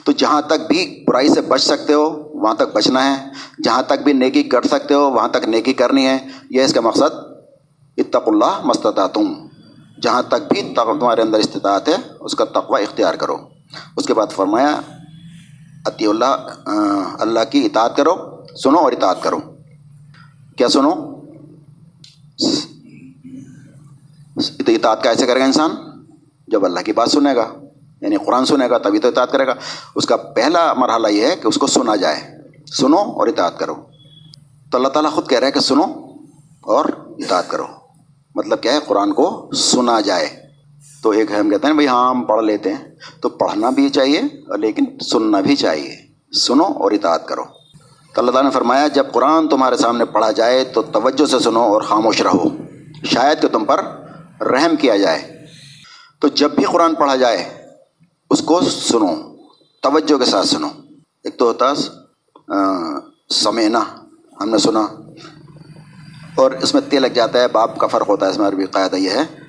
[0.04, 3.30] تو جہاں تک بھی برائی سے بچ سکتے ہو، وہاں تک بچنا ہے۔
[3.64, 6.18] جہاں تک بھی نیکی کر سکتے ہو، وہاں تک نیکی کرنی ہے۔
[6.50, 7.16] یہ اس کا مقصد
[7.98, 9.34] اتق اللہ مستطاع تم
[10.02, 13.55] جہاں تک بھی تمہارے اندر استطاعت ہے، اس کا تقوی اختیار کرو۔
[13.98, 14.82] اس کے بعد فرمایا،
[15.86, 16.48] عطی اللہ
[17.20, 19.40] اللہ کی اطاعت کرو، سنو اور اطاعت کرو۔
[20.58, 21.16] کیا سنو؟
[24.68, 25.72] اطاعت کیسے کرے گا انسان؟
[26.48, 27.54] جب اللہ کی بات سنے گا
[28.02, 29.54] یعنی قرآن سنے گا، تبھی تو اطاعت کرے گا۔
[29.96, 32.38] اس کا پہلا مرحلہ یہ ہے کہ اس کو سنا جائے۔
[32.78, 33.76] سنو اور اطاعت کرو۔
[34.72, 35.84] تو اللہ تعالیٰ خود کہہ رہا ہے کہ سنو
[36.62, 36.86] اور
[37.18, 37.66] اطاعت کرو۔
[38.36, 40.45] مطلب کیا ہے؟ قرآن کو سنا جائے۔
[41.06, 44.22] تو ایک ہم کہتے ہیں، بھائی ہاں ہم پڑھ لیتے ہیں۔ تو پڑھنا بھی چاہیے
[44.58, 45.96] لیکن سننا بھی چاہیے۔
[46.32, 47.44] سنو اور اطاعت کرو۔
[48.14, 51.62] تو اللہ تعالیٰ نے فرمایا، جب قرآن تمہارے سامنے پڑھا جائے تو توجہ سے سنو
[51.62, 52.44] اور خاموش رہو۔
[53.04, 53.86] شاید کہ تم پر
[54.42, 55.46] رحم کیا جائے۔
[56.20, 57.50] تو جب بھی قرآن پڑھا جائے،
[58.30, 59.16] اس کو سنو،
[59.82, 60.68] توجہ کے ساتھ سنو۔
[61.24, 61.74] ایک تو ہوتا
[63.30, 63.80] سمینا،
[64.42, 64.88] ہم نے سنا۔
[66.36, 68.66] اور اس میں تے لگ جاتا ہے، باپ کا فرق ہوتا ہے۔ اس میں عربی
[68.66, 69.45] قاعدہ یہ ہے۔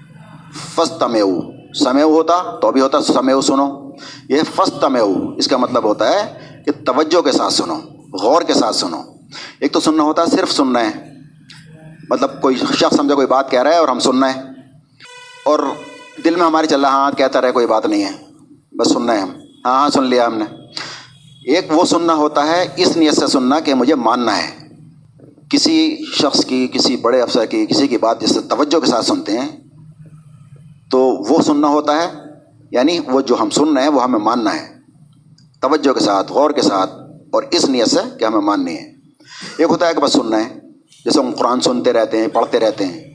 [0.55, 1.41] فس تمیو
[1.75, 3.89] سمیو ہوتا تو بھی ہوتا سمیو سنو.
[4.29, 6.35] یہ فس تمیو اس کا مطلب ہوتا ہے
[6.67, 7.81] کہ توجہ کے ساتھ سنو،
[8.23, 9.03] غور کے ساتھ سنو.
[9.61, 10.91] ایک تو سننا ہوتا ہے صرف سننا ہے.
[12.11, 14.41] مطلب کوئی شخص سمجھے کوئی بات کہہ رہا ہے اور ہم سننا ہے.
[15.45, 15.59] اور
[16.25, 18.13] دل میں ہمارے چل رہا ہاں کہتا رہے، کوئی بات نہیں ہے.
[18.73, 19.31] بس سننا ہے ہم.
[19.65, 20.45] ہاں ہاں سن لیا ہم نے.
[21.45, 24.51] ایک وہ سننا ہوتا ہے، اس نیت سے سننا کہ مجھے ماننا ہے.
[25.51, 29.05] کسی شخص کی، کسی بڑے افسر کی، کسی کی بات جس سے توجہ کے ساتھ
[29.05, 29.49] سنتے ہیں
[30.91, 32.13] تو وہ سننا ہوتا ہے
[32.71, 34.77] یعنی وہ جو ہم سن رہے ہیں، وہ ہمیں ماننا ہے۔
[35.61, 36.91] توجہ کے ساتھ، غور کے ساتھ
[37.33, 38.93] اور اس نیت سے کہ ہمیں ماننی ہے۔
[39.59, 40.59] ایک ہوتا ہے کہ بس سننا ہے
[41.05, 43.15] جیسے ہم قرآن سنتے رہتے ہیں، پڑھتے رہتے ہیں۔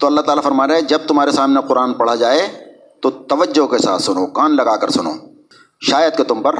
[0.00, 2.48] تو اللہ تعالیٰ فرما رہے ہیں، جب تمہارے سامنے قرآن پڑھا جائے،
[3.02, 5.12] تو توجہ کے ساتھ سنو، کان لگا کر سنو۔
[5.80, 6.54] شاید کہ تم پر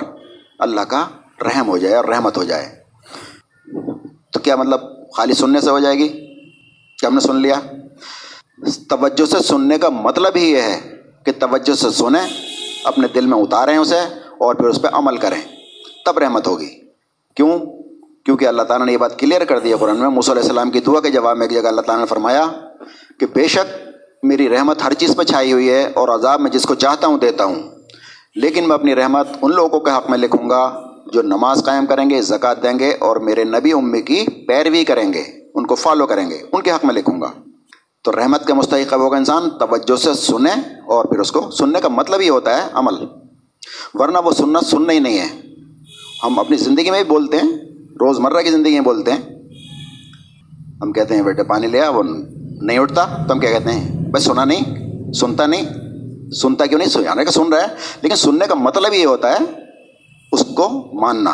[0.59, 1.07] اللہ کا
[1.45, 2.69] رحم ہو جائے اور رحمت ہو جائے۔
[4.33, 4.81] تو کیا مطلب
[5.17, 6.09] خالی سننے سے ہو جائے گی؟
[6.99, 7.61] کہ ہم نے سن لیا؟
[8.89, 10.81] توجہ سے سننے کا مطلب ہی یہ ہے
[11.25, 12.29] کہ توجہ سے سنیں،
[12.85, 13.99] اپنے دل میں اتاریں اسے
[14.39, 15.41] اور پھر اس پہ عمل کریں۔
[16.05, 16.69] تب رحمت ہوگی۔
[17.37, 17.59] کیوں؟
[18.25, 20.81] کیونکہ اللہ تعالیٰ نے یہ بات کلیئر کر دی ہے قرآن میں۔ علیہ السلام کی
[20.81, 22.47] دعا کے جواب میں ایک جگہ اللہ تعالیٰ نے فرمایا
[23.21, 23.89] کہ بے شک
[24.23, 27.19] میری رحمت ہر چیز پہ چھائی ہوئی ہے اور عذاب میں جس کو چاہتا ہوں
[27.19, 27.63] دیتا ہوں۔
[28.37, 32.11] لیکن میں اپنی رحمت ان لوگوں کے حق میں لکھوں گا جو نماز قائم کریں
[32.11, 35.23] گے، زکوٰۃ دیں گے اور میرے نبی امی کی پیروی کریں گے،
[35.55, 37.52] ان کو فالو کریں گے، ان کے حق میں لکھوں گا۔
[38.03, 41.89] تو رحمت کے مستحق ہوگا انسان، توجہ سے سنیں اور پھر اس کو، سننے کا
[41.89, 42.95] مطلب ہی ہوتا ہے عمل۔
[43.95, 45.41] ورنہ وہ سننا سننا ہی نہیں ہے۔
[46.25, 47.53] ہم اپنی زندگی میں بھی بولتے ہیں
[48.01, 49.21] روز مرہ کی زندگی میں بولتے ہیں۔
[50.83, 52.03] ہم کہتے ہیں، بیٹے پانی لیا وہ
[52.63, 54.63] نہیں اٹھتا۔ تو ہم کیا کہتے ہیں؟ بھائی سنا نہیں،
[55.13, 55.63] سنتا نہیں۔
[56.31, 57.67] سنتا کیوں نہیں؟ سنانے کا سن رہا ہے۔
[58.03, 59.39] لیکن سننے کا مطلب یہ ہوتا ہے
[60.33, 61.33] اس کو ماننا۔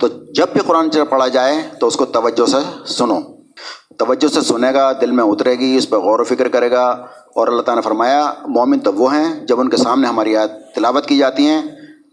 [0.00, 3.37] تو جب بھی قرآن پڑھا جائے تو اس کو توجہ سے سنو۔
[3.98, 7.06] توجہ سے سنے گا، دل میں اترے گی، اس پہ غور و فکر کرے گا۔
[7.34, 10.48] اور اللہ تعالیٰ نے فرمایا، مومن تو وہ ہیں جب ان کے سامنے ہماری یاد
[10.74, 11.62] تلاوت کی جاتی ہیں،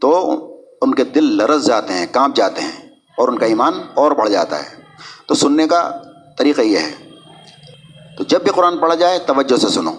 [0.02, 0.40] تو
[0.82, 4.30] ان کے دل لرز جاتے ہیں، کانپ جاتے ہیں اور ان کا ایمان اور بڑھ
[4.30, 4.70] جاتا ہے۔
[5.28, 5.92] تو سننے کا
[6.38, 7.10] طریقہ یہ ہے۔
[8.18, 9.94] تو جب بھی قرآن پڑھا جائے، توجہ سے سنو۔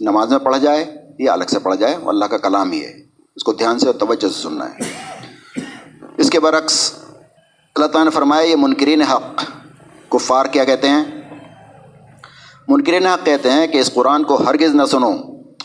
[0.00, 2.92] نماز میں پڑھا جائے یا الگ سے پڑھا جائے، وہ اللہ کا کلام ہی ہے۔
[3.36, 4.78] اس کو دھیان سے اور توجہ سے سننا ہے۔
[6.16, 6.92] اس کے برعکس،
[7.74, 9.40] اللہ تعالیٰ نے فرمایا، یہ منکرین حق
[10.10, 11.04] کفار کیا کہتے ہیں؟
[12.68, 15.12] منکرین حق کہتے ہیں کہ اس قرآن کو ہرگز نہ سنو،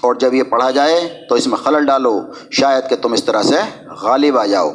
[0.02, 2.20] اور جب یہ پڑھا جائے تو اس میں خلل ڈالو،
[2.52, 3.56] شاید کہ تم اس طرح سے
[4.02, 4.70] غالب آ جاؤ۔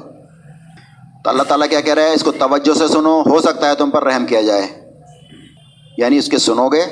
[1.24, 3.74] تو اللہ تعالیٰ کیا کہہ رہا ہے؟ اس کو توجہ سے سنو، ہو سکتا ہے
[3.74, 4.66] تم پر رحم کیا جائے۔
[5.98, 6.82] یعنی اس کے سنو گے،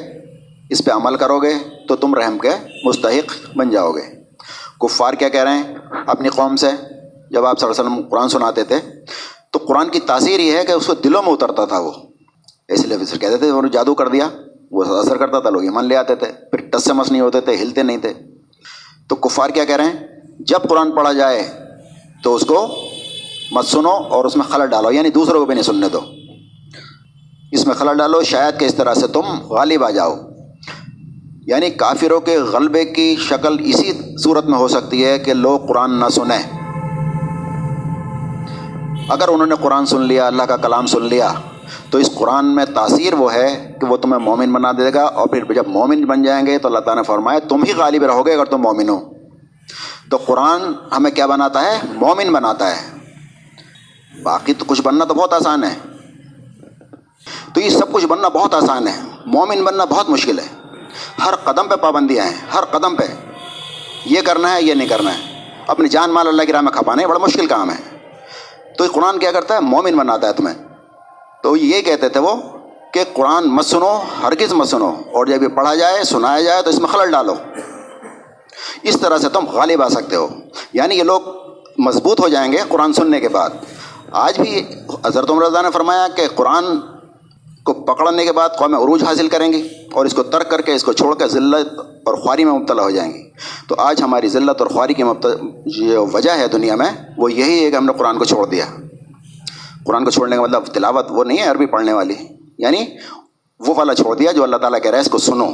[0.71, 1.53] اس پہ عمل کرو گے،
[1.89, 2.51] تو تم رحم کے
[2.85, 4.03] مستحق بن جاؤ گے۔
[4.81, 5.75] کفار کیا کہہ رہے ہیں؟
[6.07, 6.71] اپنی قوم سے۔
[7.31, 8.77] جب آپ صلی اللہ علیہ وسلم قرآن سناتے تھے،
[9.51, 11.93] تو قرآن کی تاثیر یہ ہے کہ اس کو دلوں میں اترتا تھا وہ۔
[12.68, 14.29] اس لیے پھر کہتے تھے، انہوں نے جادو کر دیا۔
[14.70, 17.40] وہ اثر کرتا تھا، لوگ ایمان لے آتے تھے۔ پھر ٹس سے مس نہیں ہوتے
[17.40, 18.12] تھے، ہلتے نہیں تھے۔
[19.09, 20.07] تو کفار کیا کہہ رہے ہیں؟
[20.40, 21.52] جب قرآن پڑھا جائے
[22.22, 22.76] تو اس کو
[23.52, 26.00] مت سنو اور اس میں خلط ڈالو یعنی دوسروں کو بھی نہیں سننے دو۔
[27.52, 30.16] اس میں خلط ڈالو، شاید کہ اس طرح سے تم غالب آ جاؤ۔
[31.46, 36.00] یعنی کافروں کے غلبے کی شکل اسی صورت میں ہو سکتی ہے کہ لوگ قرآن
[36.00, 36.42] نہ سنیں۔
[39.09, 41.33] اگر انہوں نے قرآن سن لیا، اللہ کا کلام سن لیا
[41.90, 45.27] تو اس قرآن میں تاثیر وہ ہے کہ وہ تمہیں مومن بنا دے گا اور
[45.27, 48.27] پھر جب مومن بن جائیں گے تو اللہ تعالیٰ نے فرمایا، تم ہی غالب رہو
[48.27, 49.11] گے اگر تم مومن ہو۔
[50.11, 50.61] تو قرآن
[50.96, 52.96] ہمیں کیا بناتا ہے؟ مومن بناتا ہے۔
[54.22, 55.75] باقی تو کچھ بننا تو بہت آسان ہے۔
[57.55, 60.46] تو یہ سب کچھ بننا بہت آسان ہے۔ مومن بننا بہت مشکل ہے۔
[61.25, 63.05] ہر قدم پہ پابندیاں ہیں، ہر قدم پہ۔
[64.05, 67.07] یہ کرنا ہے، یہ نہیں کرنا ہے۔ اپنی جان، مال، اللہ کی راہ میں کھپانے
[67.07, 67.99] بڑا مشکل کام ہے۔
[68.79, 70.65] تو یہ قرآن کیا کرتا ہے؟ مومن بناتا ہے تمہیں۔
[71.42, 72.35] تو یہ کہتے تھے وہ
[72.92, 76.70] کہ قرآن مت سنو، ہرگز مت سنو۔ اور جب یہ پڑھا جائے، سنایا جائے، تو
[76.70, 77.35] اس میں خلل ڈالو۔
[78.83, 80.29] اس طرح سے تم غالب آ سکتے ہو۔
[80.72, 81.20] یعنی یہ لوگ
[81.79, 83.51] مضبوط ہو جائیں گے قرآن سننے کے بعد۔
[84.12, 84.64] آج بھی
[85.05, 86.64] حضرت عمر رضا نے فرمایا کہ قرآن
[87.64, 90.75] کو پکڑنے کے بعد قوم عروج حاصل کریں گی اور اس کو ترک کر کے،
[90.75, 93.31] اس کو چھوڑ کر ذلت اور خواری میں مبتلا ہو جائیں گی۔
[93.68, 95.03] تو آج ہماری ذلت اور خواری کی
[95.66, 98.64] جو وجہ ہے دنیا میں، وہ یہی ہے کہ ہم نے قرآن کو چھوڑ دیا۔
[99.87, 102.14] قرآن کو چھوڑنے کا مطلب تلاوت وہ نہیں ہے عربی پڑھنے والی۔
[102.59, 102.85] یعنی
[103.59, 105.46] وہ والا چھوڑ دیا جو اللہ تعالیٰ کہہ رہا ہے اس کو سنو۔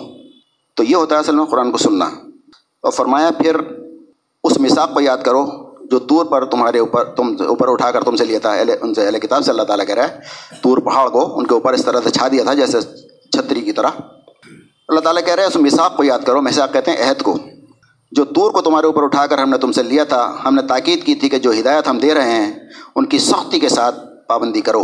[0.75, 2.05] تو یہ ہوتا ہے اصل میں قرآن کو سننا۔
[2.83, 3.57] اور فرمایا، پھر
[4.45, 5.47] اس مساق کو یاد کرو
[5.90, 9.07] جو طور پر تمہارے اوپر، تم اوپر اٹھا کر تم سے لیا تھا ان سے
[9.07, 10.18] اہل کتاب سے اللہ تعالیٰ کہہ رہا ہے۔
[10.62, 12.81] طور پہاڑ کو ان کے اوپر اس طرح سے چھا دیا تھا، جیسے
[13.33, 13.88] چھتری کی طرح۔
[14.88, 17.38] اللہ تعالیٰ کہہ رہے ہیں اس مساق کو یاد کرو۔ مساق کہتے ہیں عہد کو۔
[18.12, 20.62] جو طور کو تمہارے اوپر اٹھا کر ہم نے تم سے لیا تھا، ہم نے
[20.62, 22.53] تاکید کی تھی کہ جو ہدایت ہم دے رہے ہیں،
[22.97, 24.83] ان کی سختی کے ساتھ پابندی کرو۔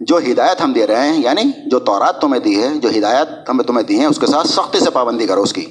[0.00, 3.64] جو ہدایت ہم دے رہے ہیں یعنی جو تورات تمہیں دی ہے، جو ہدایت ہمیں
[3.64, 5.66] تمہیں دی ہیں اس کے ساتھ سختی سے پابندی کرو اس کی۔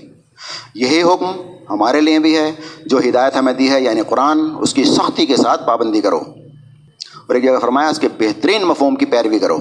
[0.76, 1.26] یہی حکم
[1.70, 2.52] ہمارے لیے بھی ہے،
[2.86, 6.18] جو ہدایت ہمیں دی ہے یعنی قرآن، اس کی سختی کے ساتھ پابندی کرو۔
[7.28, 9.60] اور ایک جگہ فرمایا، اس کے بہترین مفہوم کی پیروی کرو۔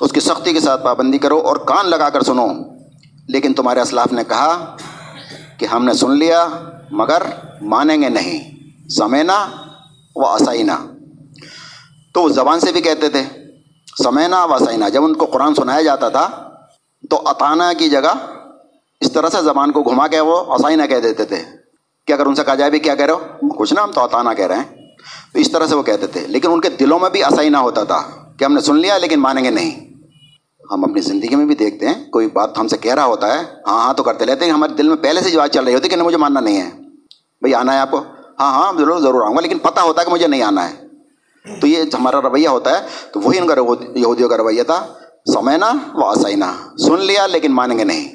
[0.00, 2.46] اس کی سختی کے ساتھ پابندی کرو اور کان لگا کر سنو۔
[3.28, 4.76] لیکن تمہارے اسلاف نے کہا
[5.58, 6.48] کہ ہم نے سن لیا،
[6.90, 7.22] مگر
[7.60, 8.56] مانیں گے نہیں۔
[8.88, 9.46] سمینا
[10.16, 10.78] و آسائنا
[12.16, 13.22] تو وہ زبان سے بھی کہتے تھے
[14.04, 16.50] سمینا و جب ان کو قرآن سنایا جاتا تھا،
[17.10, 18.12] تو اطانہ کی جگہ
[19.00, 21.42] اس طرح سے زبان کو گھما کے وہ آسائنا کہہ دیتے تھے
[22.06, 24.00] کہ اگر ان سے کہا جائے بھی کیا کہہ رہے ہو؟ کچھ نا ہم تو
[24.00, 24.64] اطانہ کہہ رہے ہیں۔
[25.32, 27.84] تو اس طرح سے وہ کہتے تھے۔ لیکن ان کے دلوں میں بھی آسائنا ہوتا
[27.84, 28.02] تھا
[28.38, 29.94] کہ ہم نے سن لیا لیکن مانیں گے نہیں۔
[30.72, 33.44] ہم اپنی زندگی میں بھی دیکھتے ہیں، کوئی بات ہم سے کہہ رہا ہوتا ہے
[33.66, 35.74] ہاں ہاں تو کرتے رہتے ہیں۔ ہمارے دل میں پہلے سے جو بات چل رہی
[35.74, 36.70] ہوتی ہے کہ مجھے ماننا نہیں ہے۔
[37.40, 37.98] بھائی، آنا ہے آپ کو؟
[38.40, 40.70] ہاں،, ہاں ہاں ضرور ضرور آؤں گا، لیکن پتہ ہوتا ہے کہ مجھے نہیں آنا
[40.70, 40.85] ہے۔
[41.60, 43.54] تو یہ ہمارا رویہ ہوتا ہے تو وہی ان کا
[43.94, 44.86] یہودیوں کا رویہ تھا
[45.32, 48.12] سمینا و آسائنا سن لیا لیکن مانیں گے نہیں۔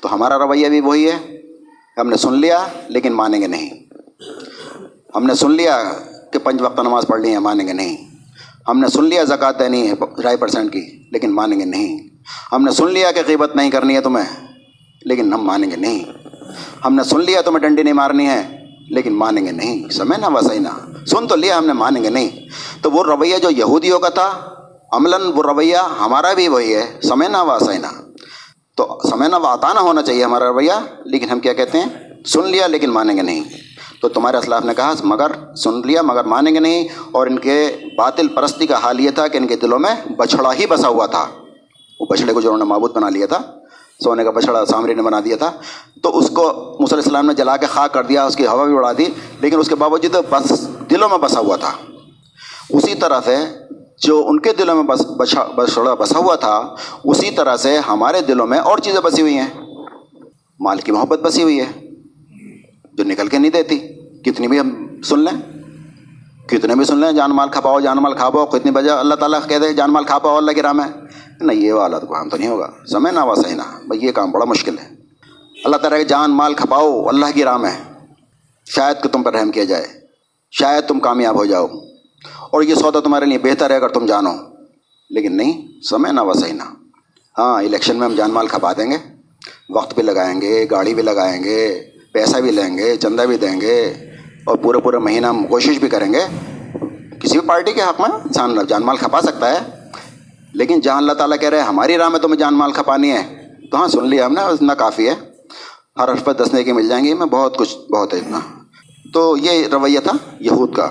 [0.00, 1.40] تو ہمارا رویہ بھی وہی ہے،
[2.00, 3.70] ہم نے سن لیا لیکن مانیں گے نہیں۔
[5.14, 5.92] ہم نے سن لیا
[6.32, 7.96] کہ پنج وقت نماز پڑھ لی ہے مانیں گے نہیں۔
[8.68, 12.08] ہم نے سن لیا زکوٰۃ دینی ہے، ڈھائی پرسینٹ کی، لیکن مانیں گے نہیں۔
[12.52, 14.46] ہم نے سن لیا کہ قیمت نہیں کرنی ہے تمہیں،
[15.02, 16.04] لیکن ہم مانیں گے نہیں۔
[16.84, 18.61] ہم نے سن لیا تمہیں ڈنڈی نہیں مارنی ہے
[18.92, 20.60] لیکن مانیں گے نہیں۔ سمے نا۔ وسائی
[21.06, 22.30] سن تو لیا ہم نے، مانیں گے نہیں۔
[22.82, 24.54] تو وہ رویہ جو یہودیوں کا تھا،
[24.92, 27.88] عملاً وہ رویہ ہمارا بھی وہی ہے۔ سمے نا۔ وسائنا
[28.76, 30.72] تو سمے و آتانا ہونا چاہیے ہمارا رویہ۔
[31.04, 31.86] لیکن ہم کیا کہتے ہیں؟
[32.26, 33.44] سن لیا لیکن مانیں گے نہیں۔
[34.00, 37.76] تو تمہارے اسلاف نے کہا، مگر سن لیا مگر مانیں گے نہیں۔ اور ان کے
[37.96, 41.06] باطل پرستی کا حال یہ تھا کہ ان کے دلوں میں بچھڑا ہی بسا ہوا
[41.06, 41.26] تھا۔
[42.00, 43.61] وہ بچڑے کو جو انہوں نے معبود بنا لیا تھا۔
[44.04, 45.52] سونے کا بچڑا سامری نے بنا دیا تھا۔
[46.02, 48.74] تو اس کو مصلی السلام نے جلا کے خاک کر دیا، اس کی ہوا بھی
[48.74, 49.04] اڑا دی،
[49.40, 51.72] لیکن اس کے باوجود بس دلوں میں بسا ہوا تھا۔
[52.70, 53.36] اسی طرح سے
[54.02, 58.46] جو ان کے دلوں میں بس بچڑا بسا ہوا تھا، اسی طرح سے ہمارے دلوں
[58.46, 59.48] میں اور چیزیں بسی ہوئی ہیں۔
[60.60, 61.88] مال کی محبت بسی ہوئی ہے،
[62.92, 63.78] جو نکل کے نہیں دیتی۔
[64.24, 65.60] کتنی بھی ہم سن لیں،
[66.48, 69.40] کتنے بھی سن لیں، جان مال کھپاؤ جان مال کھا پاؤ کتنی بجے اللہ تعالیٰ
[69.48, 70.88] کہہ دے، جان مال کھا پاؤ اللہ کی راہ میں۔
[71.40, 74.12] نہیں، یہ والا تو کام تو نہیں ہوگا۔ سمے نہ وا صحیح نہ بھائی یہ
[74.12, 74.88] کام بڑا مشکل ہے۔
[75.64, 77.70] اللہ تعالیٰ کہ جان مال کھپاؤ، اللہ کی راہ میں۔
[78.76, 79.86] شاید کہ تم پر رحم کیا جائے۔
[80.50, 81.66] شاید تم کامیاب ہو جاؤ۔
[82.50, 84.30] اور یہ سودا تمہارے لیے بہتر ہے اگر تم جانو۔
[85.10, 86.62] لیکن نہیں، سمے نہ وا نہ۔
[87.38, 88.96] ہاں الیکشن میں ہم جان مال کھپا دیں گے۔
[89.68, 93.60] وقت بھی لگائیں گے، گاڑی بھی لگائیں گے، پیسہ بھی لیں گے، چندہ بھی دیں
[93.60, 93.94] گے۔
[94.46, 96.26] اور پورے پورے مہینہ ہم کوشش بھی کریں گے۔
[97.20, 99.58] کسی بھی پارٹی کے حق میں انسان جان مال کھپا سکتا ہے۔
[100.54, 103.41] لیکن جہاں اللہ تعالیٰ کہہ رہے ہیں، ہماری راہ میں تمہیں جان مال کھپانی ہے۔
[103.72, 105.14] تو ہاں سن لیا ہم نے اتنا کافی ہے۔
[105.98, 108.40] ہر حرف پہ دسنے کی مل جائیں گی، میں بہت کچھ، بہت ہے اتنا۔
[109.14, 110.88] تو یہ رویہ تھا یہود کا۔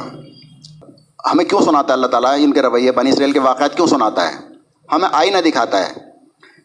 [1.31, 4.29] ہمیں کیوں سناتا ہے اللہ تعالیٰ ان کے رویے؟ بنی اسرائیل کے واقعات کیوں سناتا
[4.29, 4.35] ہے؟
[4.91, 5.93] ہمیں آئینہ دکھاتا ہے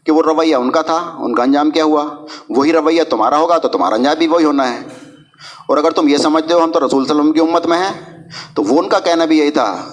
[0.07, 2.09] کہ وہ رویہ ان کا تھا، ان کا انجام کیا ہوا۔
[2.49, 4.79] وہی رویہ تمہارا ہوگا تو تمہارا انجام بھی وہی ہونا ہے۔
[5.69, 7.67] اور اگر تم یہ سمجھتے ہو، ہم تو رسول صلی اللہ علیہ وسلم کی امت
[7.67, 8.25] میں ہیں،
[8.55, 9.89] تو وہ ان کا کہنا بھی یہی تھا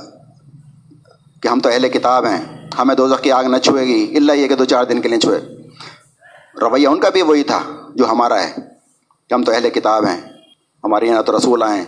[1.42, 4.48] کہ ہم تو اہل کتاب ہیں، ہمیں دو کی آگ نہ چھوئے گی اللہ یہ
[4.48, 5.53] کہ دو چار دن کے لیے چھوئے۔
[6.62, 7.60] رویہ ان کا بھی وہی تھا
[7.96, 8.52] جو ہمارا ہے
[9.30, 10.22] کہ ہم تو اہل کتاب ہیں،
[10.84, 11.84] ہمارے یہاں تو رسول آئیں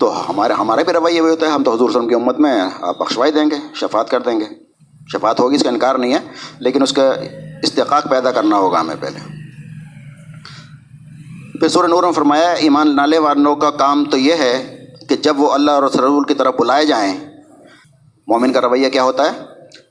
[0.00, 2.60] تو ہمارے ہمارے بھی رویہ وہی ہوتا ہے، ہم تو حضور وسلم کی امت میں
[2.80, 4.44] آپ بخشوائی دیں گے شفات کر دیں گے۔
[5.12, 6.18] شفات ہوگی، اس کا انکار نہیں ہے،
[6.58, 7.12] لیکن اس کا
[7.62, 9.18] استحقاق پیدا کرنا ہوگا ہمیں پہلے۔
[11.60, 15.40] پھر سورہ نور میں فرمایا ایمان نالے والوں کا کام تو یہ ہے کہ جب
[15.40, 17.14] وہ اللہ اور رسول کی طرف بلائے جائیں،
[18.26, 19.44] مومن کا رویہ کیا ہوتا ہے؟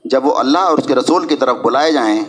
[0.04, 2.20] جب وہ اللہ اور اس کے رسول کی طرف بلائے جائیں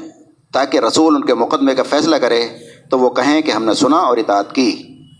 [0.55, 2.45] تاکہ رسول ان کے مقدمے کا فیصلہ کرے،
[2.89, 4.71] تو وہ کہیں کہ ہم نے سنا اور اطاعت کی۔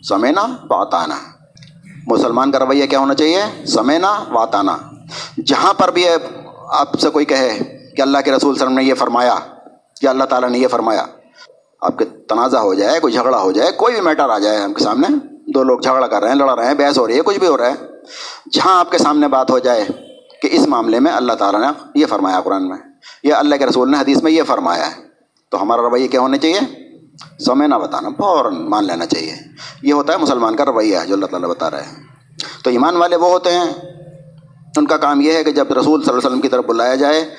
[0.09, 1.15] سمینا واتانا۔
[2.07, 4.75] مسلمان کا رویہ کیا ہونا چاہیے؟ سمینا واتانا۔
[5.45, 6.03] جہاں پر بھی
[6.73, 7.57] آپ سے کوئی کہے
[7.97, 9.35] کہ اللہ کے رسول وسلم نے یہ فرمایا،
[10.01, 11.05] یا اللہ تعالیٰ نے یہ فرمایا،
[11.81, 14.73] آپ کے تنازع ہو جائے، کوئی جھگڑا ہو جائے، کوئی بھی میٹر آ جائے ہم
[14.73, 15.07] کے سامنے،
[15.53, 17.47] دو لوگ جھگڑا کر رہے ہیں، لڑ رہے ہیں، بحث ہو رہی ہے، کچھ بھی
[17.47, 17.75] ہو رہا ہے،
[18.51, 19.85] جہاں آپ کے سامنے بات ہو جائے
[20.41, 22.77] کہ اس معاملے میں اللہ تعالیٰ نے یہ فرمایا قرآن میں،
[23.23, 25.03] یا اللہ کے رسول نے حدیث میں یہ فرمایا ہے۔
[25.49, 26.59] تو ہمارا رویہ کیا ہونا چاہیے؟
[27.45, 29.33] سمے نہ بتانا، فوراً مان لینا چاہیے۔
[29.81, 32.03] یہ ہوتا ہے مسلمان کا رویہ ہے جو اللہ تعالیٰ بتا رہے ہیں
[32.63, 33.95] تو ایمان والے وہ ہوتے ہیں۔
[34.77, 36.95] ان کا کام یہ ہے کہ جب رسول صلی اللہ علیہ وسلم کی طرف بلایا
[36.95, 37.29] جائے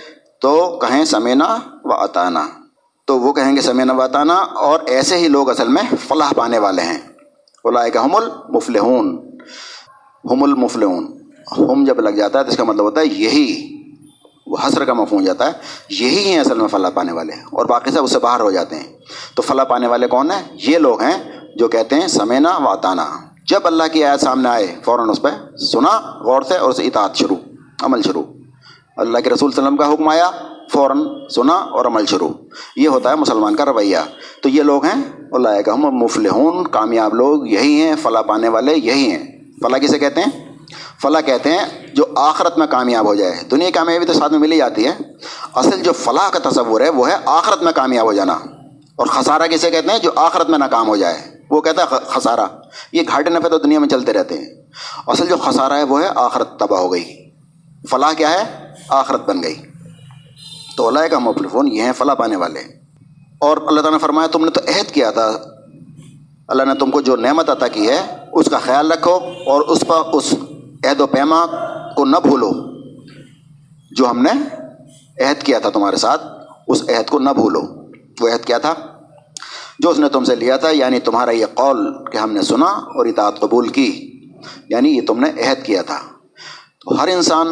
[0.41, 2.49] تو کہیں سمینا و اطانا
[3.05, 6.59] تو وہ کہیں گے سمینا و اطانا اور ایسے ہی لوگ اصل میں فلاح پانے
[6.59, 6.99] والے ہیں۔
[7.65, 9.37] بلائے کہ ہم المفلحون۔
[10.25, 11.19] ہم المفلحون۔
[11.59, 13.76] ہم جب لگ جاتا ہے تو اس کا مطلب ہوتا ہے یہی۔
[14.55, 15.53] حسر کا مفہوم جاتا ہے۔
[15.91, 18.77] یہی ہیں اصل میں فلاح پانے والے۔ اور باقی سب اس سے باہر ہو جاتے
[18.77, 18.85] ہیں۔
[19.35, 22.75] تو فلاح پانے والے کون ہیں؟ یہ لوگ ہیں جو کہتے ہیں، سمینا و
[23.51, 27.17] جب اللہ کی آیت سامنے آئے، فوراً اس پہ سنا، غور سے اور اسے اطاعت
[27.17, 27.37] شروع،
[27.83, 28.23] عمل شروع۔
[28.97, 30.31] اللہ کے رسول وسلم کا حکم آیا،
[30.73, 30.99] فوراً
[31.35, 32.29] سنا اور عمل شروع۔
[32.77, 33.97] یہ ہوتا ہے مسلمان کا رویہ۔
[34.43, 38.75] تو یہ لوگ ہیں اللہ کا ہم مفلحون، کامیاب لوگ، یہی ہیں، فلاں پانے والے،
[38.77, 39.27] یہی ہیں۔
[39.63, 40.57] فلاں کسے کہتے ہیں؟
[41.03, 44.57] فلاں کہتے ہیں جو آخرت میں کامیاب ہو جائے۔ دنیا کامیابی تو ساتھ میں ملی
[44.57, 44.91] جاتی ہے۔
[45.55, 48.33] اصل جو فلاح کا تصور ہے، وہ ہے آخرت میں کامیاب ہو جانا۔
[48.97, 52.41] اور خسارہ کسے کہتے ہیں؟ جو آخرت میں ناکام ہو جائے۔ وہ کہتا ہے خسارہ۔
[52.93, 54.47] یہ گھاٹے نفے تو دنیا میں چلتے رہتے ہیں۔
[55.07, 57.31] اصل جو خسارہ ہے، وہ ہے آخرت تباہ ہو گئی۔
[57.91, 59.55] فلاح کیا ہے؟ آخرت بن گئی۔
[60.77, 62.61] تو اللہ کا مفلفون یہ ہیں فلاح پانے والے۔
[63.39, 65.33] اور اللہ تعالیٰ نے فرمایا، تم نے تو عہد کیا تھا۔
[66.49, 69.15] اللہ نے تم کو جو نعمت عطا کی ہے، اس کا خیال رکھو
[69.47, 70.35] اور اس پر اس
[70.85, 71.47] عہد و پیما
[71.97, 72.51] کو نہ بھولو۔
[73.91, 74.31] جو ہم نے
[75.25, 76.27] عہد کیا تھا تمہارے ساتھ،
[76.69, 77.61] اس عہد کو نہ بھولو۔
[78.21, 78.75] وہ عہد کیا تھا؟
[79.79, 82.67] جو اس نے تم سے لیا تھا یعنی تمہارا یہ قول کہ ہم نے سنا
[82.67, 84.21] اور اطاعت قبول کی
[84.69, 85.99] یعنی یہ تم نے عہد کیا تھا۔
[86.81, 87.47] تو ہر انسان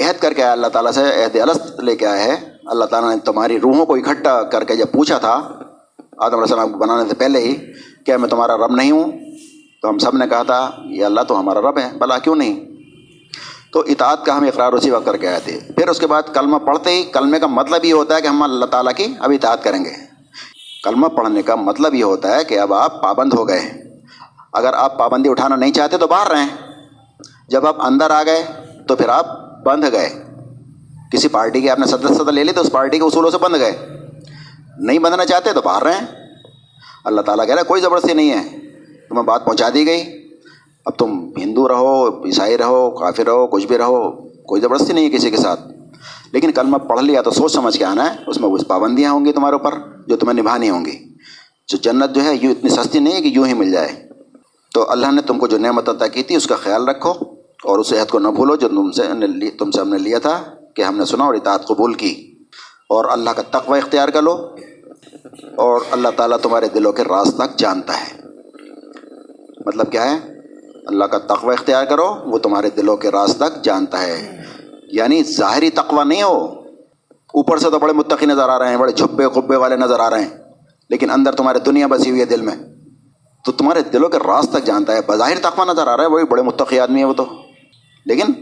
[0.00, 3.10] عہد کر کے آیا، اللہ تعالیٰ سے عہد الست لے کے آیا ہے۔ اللہ تعالیٰ
[3.10, 5.32] نے تمہاری روحوں کو اکٹھا کر کے جب پوچھا تھا،
[6.18, 7.56] آدم علیہ السلام کو بنانے سے پہلے ہی
[8.06, 9.12] کیا میں تمہارا رب نہیں ہوں،
[9.82, 12.71] تو ہم سب نے کہا تھا، یہ اللہ تو ہمارا رب ہے بلا کیوں نہیں؟
[13.72, 16.22] تو اطاعت کا ہم اقرار اسی وقت کر کے آئے تھے۔ پھر اس کے بعد
[16.34, 19.30] کلمہ پڑھتے ہی کلمے کا مطلب یہ ہوتا ہے کہ ہم اللہ تعالیٰ کی اب
[19.30, 19.90] اطاعت کریں گے۔
[20.84, 23.60] کلمہ پڑھنے کا مطلب یہ ہوتا ہے کہ اب آپ پابند ہو گئے۔
[24.52, 26.48] اگر آپ پابندی اٹھانا نہیں چاہتے تو باہر رہیں۔
[27.48, 28.44] جب آپ اندر آ گئے
[28.88, 30.22] تو پھر آپ بندھ گئے۔
[31.12, 33.38] کسی پارٹی کے آپ نے صدر صدر لے لی تو اس پارٹی کے اصولوں سے
[33.38, 33.88] بندھ گئے۔
[34.78, 36.06] نہیں بندھنا چاہتے تو باہر رہیں۔
[37.04, 38.48] اللہ تعالیٰ کہہ رہا ہے، کوئی زبردستی نہیں ہے۔
[39.08, 40.21] تمہیں بات پہنچا دی گئی۔
[40.84, 45.10] اب تم ہندو رہو، عیسائی رہو، کافر رہو، کچھ بھی رہو، کوئی زبردستی نہیں ہے
[45.10, 45.60] کسی کے ساتھ۔
[46.32, 49.24] لیکن کلمہ پڑھ لیا تو سوچ سمجھ کے آنا ہے، اس میں وہ پابندیاں ہوں
[49.24, 49.74] گی تمہارے اوپر
[50.06, 51.14] جو تمہیں نبھانی ہوں گی۔
[51.68, 54.08] جو جنت جو ہے، یوں اتنی سستی نہیں ہے کہ یوں ہی مل جائے۔
[54.74, 57.10] تو اللہ نے تم کو جو نعمت عطا کی تھی، اس کا خیال رکھو
[57.64, 59.02] اور اس عہد کو نہ بھولو جو تم سے
[59.58, 60.42] تم سے ہم نے لیا تھا
[60.76, 62.38] کہ ہم نے سنا اور اطاعت قبول کی۔
[62.88, 64.32] اور اللہ کا تقوی اختیار کر لو۔
[65.56, 68.20] اور اللہ تعالیٰ تمہارے دلوں کے راز تک جانتا ہے۔
[69.66, 70.41] مطلب کیا ہے؟
[70.86, 74.42] اللہ کا تقوی اختیار کرو، وہ تمہارے دلوں کے راز تک جانتا ہے۔
[74.92, 76.44] یعنی ظاہری تقوی نہیں ہو،
[77.34, 80.10] اوپر سے تو بڑے متقی نظر آ رہے ہیں، بڑے جھبے قبے والے نظر آ
[80.10, 80.30] رہے ہیں،
[80.90, 82.56] لیکن اندر تمہارے دنیا بسی ہوئی ہے دل میں۔
[83.44, 86.24] تو تمہارے دلوں کے راز تک جانتا ہے، بظاہر تقوی نظر آ رہا ہے، وہی
[86.24, 87.24] بڑے متقی آدمی ہے وہ تو۔
[88.06, 88.32] لیکن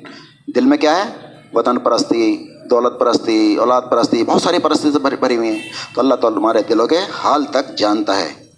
[0.55, 1.13] دل میں کیا ہے؟
[1.53, 5.61] وطن پرستی، دولت پرستی، اولاد پرستی، بہت ساری پرستی سے بھری ہوئی ہیں۔
[5.95, 8.50] تو اللہ تعالیٰ تمہارے دلوں کے حال تک جانتا ہے۔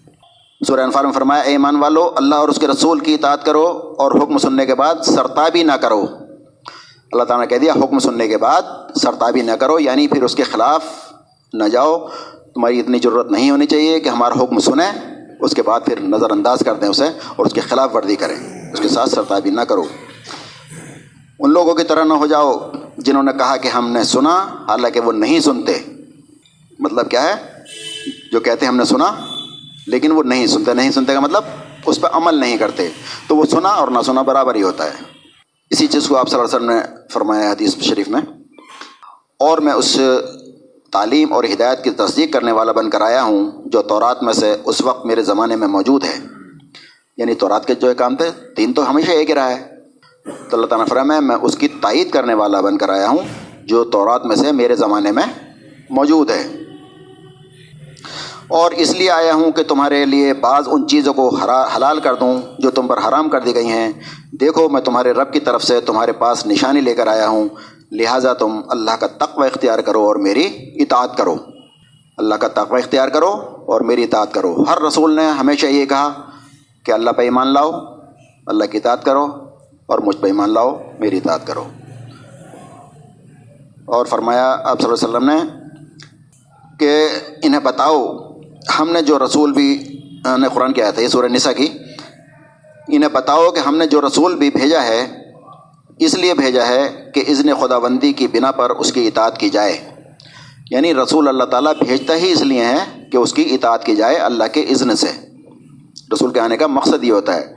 [0.66, 3.94] سورہ انفار میں فرمایا، اے ایمان والو، اللہ اور اس کے رسول کی اطاعت کرو
[3.98, 6.06] اور حکم سننے کے بعد سرتابی نہ کرو۔
[7.12, 8.62] اللہ تعالیٰ نے کہہ دیا، حکم سننے کے بعد
[9.02, 10.84] سرتابی نہ کرو یعنی پھر اس کے خلاف
[11.52, 12.08] نہ جاؤ۔
[12.54, 14.92] تمہاری اتنی ضرورت نہیں ہونی چاہیے کہ ہمارا حکم سنیں،
[15.40, 18.72] اس کے بعد پھر نظر انداز کر دیں اسے اور اس کے خلاف ورزی کریں۔
[18.72, 19.82] اس کے ساتھ سرتابی نہ کرو۔
[21.38, 25.00] ان لوگوں کی طرح نہ ہو جاؤ جنہوں نے کہا کہ ہم نے سنا، حالانکہ
[25.00, 25.78] وہ نہیں سنتے۔
[26.78, 27.34] مطلب کیا ہے؟
[28.32, 29.31] جو کہتے ہم نے سنا
[29.86, 31.44] لیکن وہ نہیں سنتے نہیں سنتے کا مطلب
[31.86, 32.88] اس پہ عمل نہیں کرتے۔
[33.26, 35.12] تو وہ سنا اور نہ سنا برابر ہی ہوتا ہے۔
[35.70, 38.20] اسی چیز کو آپ صلی اللہ علیہ وسلم نے فرمایا حدیث شریف میں۔
[39.38, 39.98] اور میں اس
[40.92, 44.56] تعلیم اور ہدایت کی تصدیق کرنے والا بن کر آیا ہوں، جو تورات میں سے
[44.64, 46.18] اس وقت میرے زمانے میں موجود ہے۔
[47.16, 49.68] یعنی تورات کے جو کام تھے تین تو ہمیشہ ایک ہی رہا ہے۔
[50.24, 53.18] تو اللہ تعالیٰ فرم ہے میں اس کی تائید کرنے والا بن کر آیا ہوں،
[53.64, 55.22] جو تورات میں سے میرے زمانے میں
[55.90, 56.61] موجود ہے۔
[58.52, 61.36] اور اس لیے آیا ہوں کہ تمہارے لیے بعض ان چیزوں کو
[61.76, 63.92] حلال کر دوں جو تم پر حرام کر دی گئی ہیں۔
[64.40, 67.48] دیکھو، میں تمہارے رب کی طرف سے تمہارے پاس نشانی لے کر آیا ہوں۔
[67.92, 71.36] لہٰذا تم اللہ کا تقوی اختیار کرو اور میری اطاعت کرو۔
[72.16, 73.30] اللہ کا تقوی اختیار کرو
[73.66, 76.12] اور میری اطاعت کرو۔ ہر رسول نے ہمیشہ یہ کہا
[76.84, 77.70] کہ اللہ پہ ایمان لاؤ،
[78.46, 79.26] اللہ کی اطاعت کرو
[79.86, 81.64] اور مجھ پہ ایمان لاؤ، میری اطاعت کرو۔
[83.84, 85.60] اور فرمایا آپ صلی اللہ علیہ وسلم نے
[86.78, 87.08] کہ
[87.42, 88.31] انہیں بتاؤ
[88.80, 89.98] ہم نے جو رسول بھی
[90.38, 91.68] نے قرآن کیا تھا یہ سورہ نسا کی،
[92.88, 95.22] انہیں بتاؤ کہ ہم نے جو رسول بھی بھیجا ہے،
[95.98, 99.48] اس لیے بھیجا ہے کہ اذن خدا بندی کی بنا پر اس کی اطاعت کی
[99.48, 99.94] جائے۔
[100.70, 104.16] یعنی رسول اللہ تعالیٰ بھیجتا ہی اس لیے ہے کہ اس کی اطاعت کی جائے
[104.16, 105.06] اللہ کے اذن سے۔
[106.12, 107.54] رسول کے آنے کا مقصد یہ ہوتا ہے۔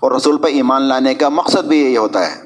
[0.00, 2.42] اور رسول پہ ایمان لانے کا مقصد بھی یہی ہوتا ہے۔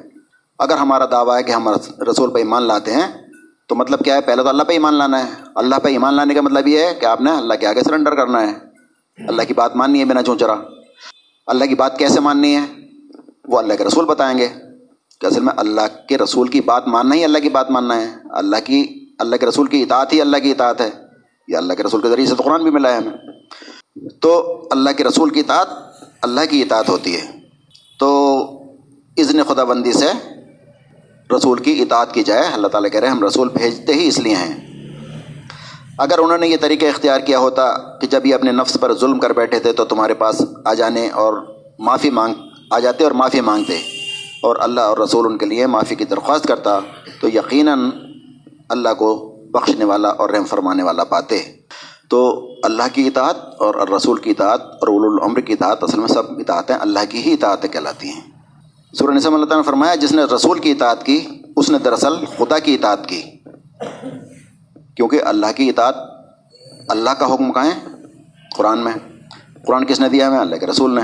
[0.59, 1.69] اگر ہمارا دعویٰ ہے کہ ہم
[2.11, 3.30] رسول پہ ایمان لاتے ہیں
[3.71, 6.35] تو مطلب کیا ہے؟ پہلے تو اللہ پہ ایمان لانا ہے۔ اللہ پہ ایمان لانے
[6.35, 8.55] کا مطلب یہ ہے کہ آپ نے اللہ کے آگے سرنڈر کرنا ہے۔
[9.29, 10.55] اللہ کی بات ماننی ہے بنا چونچرا۔
[11.47, 12.75] اللہ کی بات کیسے ماننی ہے؟
[13.49, 14.49] وہ اللہ کے رسول بتائیں گے۔
[15.21, 18.15] کہ اصل میں اللہ کے رسول کی بات ماننا ہی اللہ کی بات ماننا ہے۔
[18.31, 20.91] اللہ کی، اللہ کے رسول کی اطاعت ہی اللہ کی اطاعت ہے۔
[21.49, 23.17] یہ اللہ کے رسول کے ذریعے سے تو قرآن بھی ملا ہے ہمیں۔
[24.21, 25.67] تو اللہ کے رسول کی اطاعت
[26.23, 27.27] اللہ کی اطاعت ہوتی ہے۔
[27.99, 28.39] تو
[29.19, 30.07] اذن خدا بندی سے
[31.37, 34.19] رسول کی اطاعت کی جائے، اللہ تعالیٰ کہہ رہے ہیں، ہم رسول بھیجتے ہی اس
[34.19, 34.55] لیے ہیں۔
[35.99, 37.67] اگر انہوں نے یہ طریقہ اختیار کیا ہوتا
[37.99, 41.09] کہ جب یہ اپنے نفس پر ظلم کر بیٹھے تھے تو تمہارے پاس آ جانے
[41.09, 41.35] اور
[41.79, 42.35] معافی مانگ،
[42.71, 43.77] آ جاتے اور معافی مانگتے،
[44.43, 46.79] اور اللہ اور رسول ان کے لیے معافی کی درخواست کرتا،
[47.21, 47.91] تو یقیناً
[48.69, 49.15] اللہ کو
[49.51, 51.43] بخشنے والا اور رحم فرمانے والا پاتے۔
[52.09, 56.09] تو اللہ کی اطاعت اور رسول کی اطاعت اور اول العمر کی اطاعت اصل میں
[56.09, 58.21] سب اطاعتیں اللہ کی ہی اطاعتیں کہلاتی ہیں۔
[58.93, 61.21] سورہ نسم اللہ تعالیٰ نے فرمایا، جس نے رسول کی اطاعت کی،
[61.57, 63.23] اس نے دراصل خدا کی اطاعت کی۔
[64.97, 65.95] کیونکہ اللہ کی اطاعت
[66.89, 67.97] اللہ کا حکم کہیں
[68.57, 68.93] قرآن میں
[69.67, 71.01] قرآن کس نے دیا ہمیں؟ اللہ کے رسول نے۔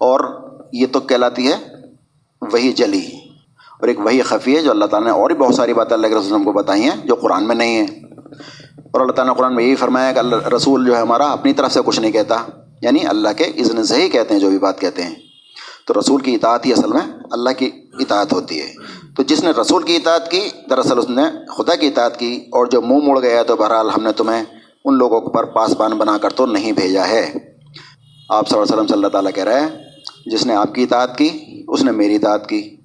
[0.00, 1.56] اور یہ تو کہلاتی ہے
[2.52, 3.06] وہی جلی۔
[3.80, 6.06] اور ایک وہی خفی ہے جو اللہ تعالیٰ نے اور بھی بہت ساری باتیں اللہ
[6.06, 8.00] کے رسول کو بتائی ہیں، جو قرآن میں نہیں ہیں۔
[8.76, 11.52] اور اللہ تعالیٰ نے قرآن میں یہی فرمایا کہ اللہ رسول جو ہے ہمارا، اپنی
[11.52, 12.36] طرف سے کچھ نہیں کہتا۔
[12.82, 15.14] یعنی اللہ کے اذن سے ہی کہتے ہیں جو بھی بات کہتے ہیں۔
[15.86, 17.70] تو رسول کی اطاعت ہی اصل میں اللہ کی
[18.00, 18.72] اطاعت ہوتی ہے۔
[19.16, 21.22] تو جس نے رسول کی اطاعت کی، دراصل اس نے
[21.58, 24.44] خدا کی اطاعت کی، اور جو منہ مڑ گیا تو بہرحال ہم نے تمہیں
[24.84, 27.20] ان لوگوں پر پاسبان بنا کر تو نہیں بھیجا ہے۔
[28.28, 29.68] آپ صلی اللہ علیہ وسلم صلی اللہ تعالیٰ کہہ رہے ہیں،
[30.26, 31.30] جس نے آپ کی اطاعت کی،
[31.68, 32.76] اس نے میری اطاعت کی۔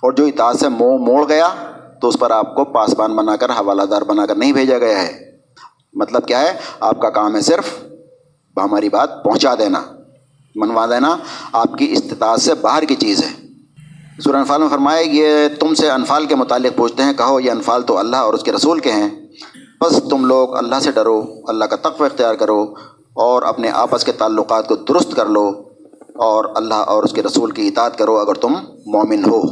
[0.00, 1.48] اور جو اطاعت سے منہ موڑ گیا،
[2.00, 5.02] تو اس پر آپ کو پاسبان بنا کر حوالہ دار بنا کر نہیں بھیجا گیا
[5.02, 5.38] ہے۔
[5.92, 7.82] مطلب کیا ہے؟ آپ کا کام ہے صرف
[8.56, 9.82] ہماری بات پہنچا دینا۔
[10.56, 11.16] منوا دینا،
[11.52, 13.46] آپ کی استطاعت سے باہر کی چیز ہے۔
[14.24, 15.28] سورہ انفال میں فرمائے یہ
[15.60, 18.52] تم سے انفال کے متعلق پوچھتے ہیں، کہو، یہ انفال تو اللہ اور اس کے
[18.52, 19.08] رسول کے ہیں۔
[19.80, 22.62] بس تم لوگ اللہ سے ڈرو، اللہ کا تقوی اختیار کرو
[23.14, 25.52] اور اپنے آپس کے تعلقات کو درست کر لو
[26.14, 28.52] اور اللہ اور اس کے رسول کی اطاعت کرو اگر تم
[28.86, 29.42] مومن ہو۔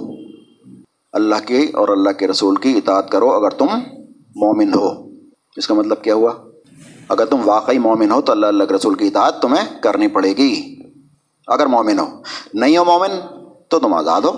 [1.12, 3.66] اللہ کی اور اللہ کے رسول کی اطاعت کرو اگر تم
[4.36, 4.88] مومن ہو۔
[5.57, 6.32] اس کا مطلب کیا ہوا؟
[7.09, 10.32] اگر تم واقعی مومن ہو تو اللہ اللہ کے رسول کی اطاعت تمہیں کرنی پڑے
[10.36, 10.74] گی۔
[11.47, 12.22] اگر مومن ہو،
[12.55, 13.11] نہیں ہو مومن
[13.68, 14.32] تو تم آزاد ہو۔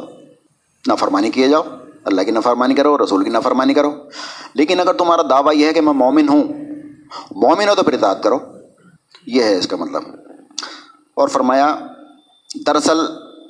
[0.88, 1.62] نافرمانی کیے جاؤ،
[2.04, 3.90] اللہ کی نفرمانی کرو، رسول کی نفرمانی کرو۔
[4.54, 6.44] لیکن اگر تمہارا دعویٰ یہ ہے کہ میں مومن ہوں،
[7.30, 8.38] مومن ہو تو پھر اطاعت کرو۔
[9.26, 10.02] یہ ہے اس کا مطلب۔
[11.14, 11.76] اور فرمایا،
[12.66, 12.98] دراصل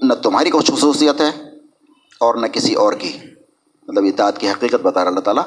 [0.02, 1.42] نہ تمہاری کچھ خصوصیت ہے
[2.20, 3.12] اور نہ کسی اور کی۔
[3.88, 5.44] مطلب اطاعت کی حقیقت بتا رہا اللہ تعالیٰ۔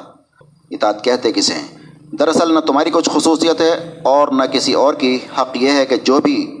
[0.70, 1.78] اطاعت کہتے کسے ہیں؟
[2.18, 5.96] دراصل نہ تمہاری کچھ خصوصیت ہے اور نہ کسی اور کی۔ حق یہ ہے کہ
[5.96, 6.59] جو بھی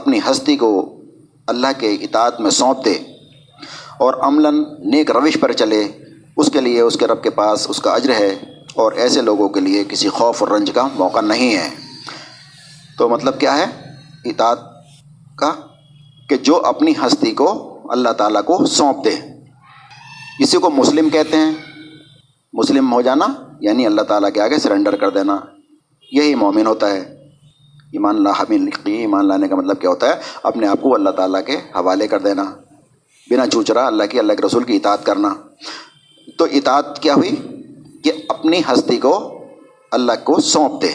[0.00, 1.00] اپنی ہستی کو
[1.46, 2.92] اللہ کے اطاعت میں سونپ دے
[3.98, 5.88] اور عملاً نیک روش پر چلے،
[6.36, 8.28] اس کے لیے اس کے رب کے پاس اس کا اجر ہے
[8.74, 11.68] اور ایسے لوگوں کے لیے کسی خوف اور رنج کا موقع نہیں ہے۔
[12.98, 13.64] تو مطلب کیا ہے؟
[14.24, 14.58] اطاعت
[15.36, 15.52] کا
[16.28, 19.14] کہ جو اپنی ہستی کو اللہ تعالیٰ کو سونپ دے۔
[20.40, 21.52] اسی کو مسلم کہتے ہیں۔
[22.52, 23.26] مسلم ہو جانا
[23.60, 25.36] یعنی اللہ تعالیٰ کے آگے سرنڈر کر دینا،
[26.12, 27.19] یہی مومن ہوتا ہے۔
[27.92, 31.44] ایمان لا حمی ایمان لانے کا مطلب کیا ہوتا ہے؟ اپنے آپ کو اللہ تعالیٰ
[31.46, 32.44] کے حوالے کر دینا،
[33.30, 35.34] بنا چوچرا اللہ کی، اللہ کے رسول کی اطاعت کرنا۔
[36.38, 37.62] تو اطاعت کیا ہوئی؟
[38.04, 39.44] کہ اپنی ہستی کو
[39.90, 40.88] اللہ کو سونپ دے۔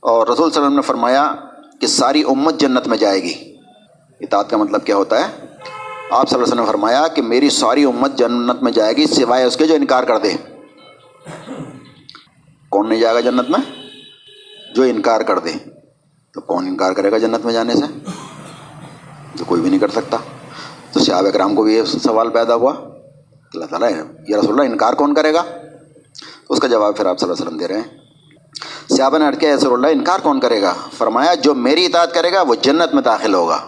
[0.00, 1.34] اور رسول صلی اللہ علیہ وسلم نے فرمایا
[1.80, 3.56] کہ ساری امت جنت میں جائے گی۔
[4.20, 7.50] اطاعت کا مطلب کیا ہوتا ہے؟ آپ صلی اللہ علیہ وسلم نے فرمایا کہ میری
[7.50, 10.32] ساری امت جنت میں جائے گی سوائے اس کے جو انکار کر دے۔
[12.68, 13.86] کون نہیں جائے گا جنت میں؟
[14.74, 15.75] جو انکار کر دے۔
[16.36, 18.10] تو کون انکار کرے گا جنت میں جانے سے؟
[19.38, 20.16] تو کوئی بھی نہیں کر سکتا۔
[20.92, 22.72] تو صحابہ کرام کو بھی یہ سوال پیدا ہوا۔
[23.54, 23.90] اللہ تعالیٰ
[24.28, 25.42] یہ رسول اللہ انکار کون کرے گا؟
[26.48, 27.98] اس کا جواب پھر آپ صلی اللہ علیہ وسلم دے رہے ہیں۔
[28.96, 32.42] صحابہ نے اٹکے رسول اللہ، انکار کون کرے گا؟ فرمایا، جو میری اطاعت کرے گا،
[32.42, 33.58] وہ جنت میں داخل ہوگا۔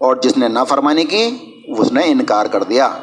[0.00, 1.36] اور جس نے نافرمانی کی،
[1.78, 2.98] اس نے انکار کر دیا۔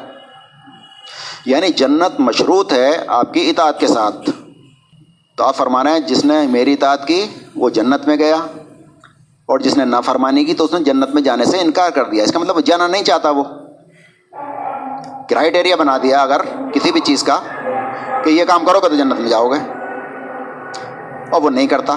[1.46, 4.30] یعنی جنت مشروط ہے آپ کی اطاعت کے ساتھ۔
[5.36, 7.26] تو آپ فرمانا ہے جس نے میری اطاعت کی،
[7.56, 8.36] وہ جنت میں گیا۔
[9.46, 12.24] اور جس نے نافرمانی کی تو اس نے جنت میں جانے سے انکار کر دیا۔
[12.24, 13.42] اس کا مطلب جانا نہیں چاہتا وہ۔
[15.28, 16.40] کرائٹیریا بنا دیا اگر
[16.74, 17.40] کسی بھی چیز کا
[18.24, 19.58] کہ یہ کام کرو گے تو جنت میں جاؤ گے۔
[21.32, 21.96] اور وہ نہیں کرتا۔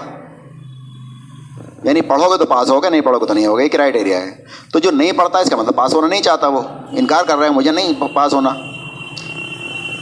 [1.83, 4.31] یعنی پڑھو گے تو پاس ہوگا نہیں پڑھو گے تو نہیں ہوگا یہ کرائٹیریا ہے۔
[4.73, 7.47] تو جو نہیں پڑھتا اس کا مطلب پاس ہونا نہیں چاہتا وہ۔ انکار کر رہے
[7.47, 8.49] ہیں مجھے نہیں پاس ہونا۔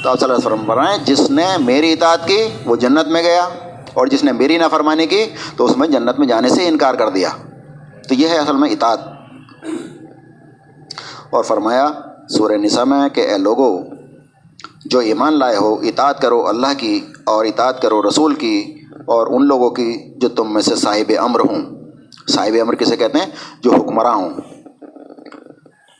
[0.03, 3.23] تو آپ صلی اللہ علیہ وسلم فرمائیں جس نے میری اطاعت کی، وہ جنت میں
[3.23, 3.49] گیا۔
[3.93, 5.25] اور جس نے میری نافرمانی کی
[5.57, 7.29] تو اس میں جنت میں جانے سے انکار کر دیا۔
[8.09, 8.99] تو یہ ہے اصل میں اطاعت۔
[11.29, 11.89] اور فرمایا،
[12.29, 13.79] سورہ نسا میں کہ اے لوگو،
[14.85, 18.73] جو ایمان لائے ہو، اطاعت کرو اللہ کی اور اطاعت کرو رسول کی
[19.05, 21.61] اور ان لوگوں کی جو تم میں سے صاحب امر ہوں۔
[22.29, 23.25] صاحب امر کسے کہتے ہیں؟
[23.61, 24.29] جو حکمراں ہوں۔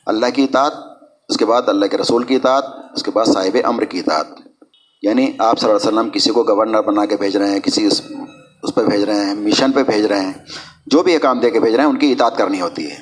[0.06, 0.72] اللہ کی اطاعت،
[1.30, 2.64] اس کے بعد اللہ کے رسول کی اطاعت،
[2.94, 4.43] اس کے بعد صاحب امر کی اطاعت۔
[5.04, 7.86] یعنی آپ صلی اللہ علیہ وسلم کسی کو گورنر بنا کے بھیج رہے ہیں، کسی
[7.86, 8.01] اس
[8.64, 10.34] اس پہ بھیج رہے ہیں مشن پہ بھیج رہے ہیں،
[10.88, 12.95] جو بھی یہ کام دے کے بھیج رہے ہیں، ان کی اطاعت کرنی ہوتی ہے۔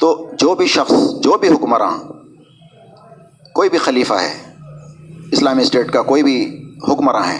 [0.00, 1.98] تو جو بھی شخص، جو بھی حکمراں
[3.54, 4.54] کوئی بھی خلیفہ ہے،
[5.32, 7.38] اسلامی اسٹیٹ کا کوئی بھی حکمراں ہے،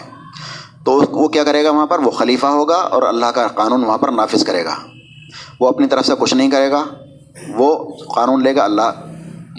[0.85, 3.99] تو وہ کیا کرے گا وہاں پر؟ وہ خلیفہ ہوگا اور اللہ کا قانون وہاں
[3.99, 4.75] پر نافذ کرے گا۔
[5.61, 6.85] وہ اپنی طرف سے کچھ نہیں کرے گا،
[7.57, 8.91] وہ قانون لے گا اللہ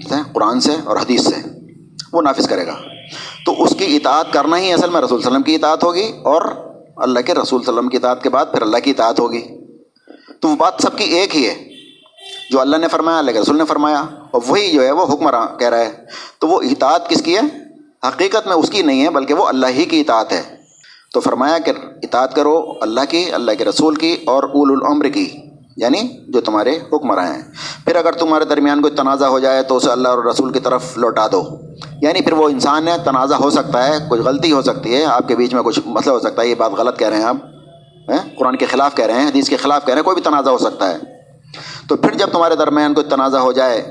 [0.10, 1.63] سے، قرآن سے اور حدیث سے۔
[2.14, 2.76] وہ نافذ کرے گا۔
[3.46, 5.84] تو اس کی اطاعت کرنا ہی اصل میں رسول صلی اللہ علیہ وسلم کی اطاعت
[5.84, 6.42] ہوگی اور
[6.98, 9.20] اللہ کے رسول صلی اللہ علیہ وسلم کی اطاعت کے بعد پھر اللہ کی اطاعت
[9.20, 9.42] ہوگی۔
[10.40, 11.70] تو وہ بات سب کی ایک ہی ہے۔
[12.52, 15.60] جو اللہ نے فرمایا، اللہ کے رسول نے فرمایا، اور وہی جو ہے وہ حکمراں
[15.60, 16.06] کہہ رہا ہے۔
[16.40, 17.58] تو وہ اطاعت کس کی ہے؟
[18.08, 20.42] حقیقت میں اس کی نہیں ہے، بلکہ وہ اللہ ہی کی اطاعت ہے۔
[21.14, 21.72] تو فرمایا کہ
[22.04, 25.30] اطاعت کرو اللہ کی، اللہ کے رسول کی اور اول العمر کی
[25.78, 27.44] یعنی جو تمہارے حکمراں ہیں۔
[27.86, 30.98] پھر اگر تمہارے درمیان کوئی تنازع ہو جائے تو اسے اللہ اور رسول کی طرف
[30.98, 31.44] لوٹا دو۔
[32.04, 35.28] یعنی پھر وہ انسان ہے، تنازع ہو سکتا ہے کچھ غلطی ہو سکتی ہے، آپ
[35.28, 37.36] کے بیچ میں کچھ مسئلہ ہو سکتا ہے، یہ بات غلط کہہ رہے ہیں آپ
[38.40, 40.50] قرآن کے خلاف کہہ رہے ہیں، حدیث کے خلاف کہہ رہے ہیں، کوئی بھی تنازع
[40.52, 40.98] ہو سکتا ہے۔
[41.90, 43.88] تو پھر جب تمہارے درمیان کوئی تنازع ہو جائے،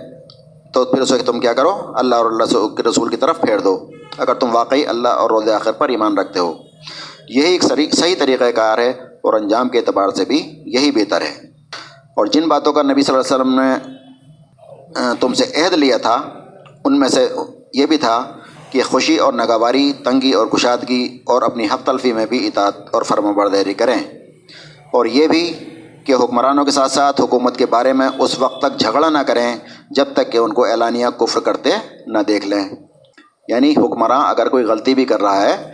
[0.74, 3.90] تو پھر اسے تم کیا کرو؟ اللہ اور اللہ کے رسول کی طرف پھیر دو۔
[4.18, 6.54] اگر تم واقعی اللہ اور روز آخر پر ایمان رکھتے ہو۔
[7.28, 11.46] یہی ایک صحیح طریقہ کار ہے اور انجام کے اعتبار سے بھی یہی بہتر ہے۔
[12.16, 13.96] اور جن باتوں کا نبی صلی اللہ علیہ وسلم نے
[15.20, 16.20] تم سے عہد لیا تھا،
[16.84, 17.28] ان میں سے
[17.74, 18.32] یہ بھی تھا
[18.70, 23.02] کہ خوشی اور نگاواری تنگی اور کشادگی اور اپنی حق تلفی میں بھی اطاعت اور
[23.02, 23.98] فرم برداری کریں۔
[24.90, 25.68] اور یہ بھی
[26.06, 29.56] کہ حکمرانوں کے ساتھ ساتھ حکومت کے بارے میں اس وقت تک جھگڑا نہ کریں
[29.90, 31.70] جب تک کہ ان کو اعلانیہ کفر کرتے
[32.06, 32.68] نہ دیکھ لیں۔
[33.48, 35.72] یعنی حکمراں اگر کوئی غلطی بھی کر رہا ہے،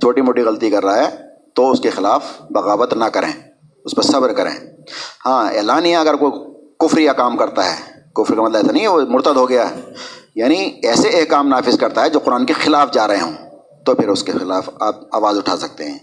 [0.00, 1.16] چھوٹی موٹی غلطی کر رہا ہے،
[1.54, 3.32] تو اس کے خلاف بغاوت نہ کریں،
[3.84, 4.66] اس پر صبر کریں۔
[5.26, 6.32] ہاں اعلانیہ اگر کوئی
[6.80, 9.70] کفری یا کام کرتا ہے، کفر کا مطلب ایسا نہیں ہے، وہ مرتد ہو گیا
[9.70, 9.80] ہے۔
[10.34, 13.32] یعنی ایسے احکام نافذ کرتا ہے جو قرآن کے خلاف جا رہے ہوں،
[13.86, 15.98] تو پھر اس کے خلاف آپ آواز اٹھا سکتے ہیں۔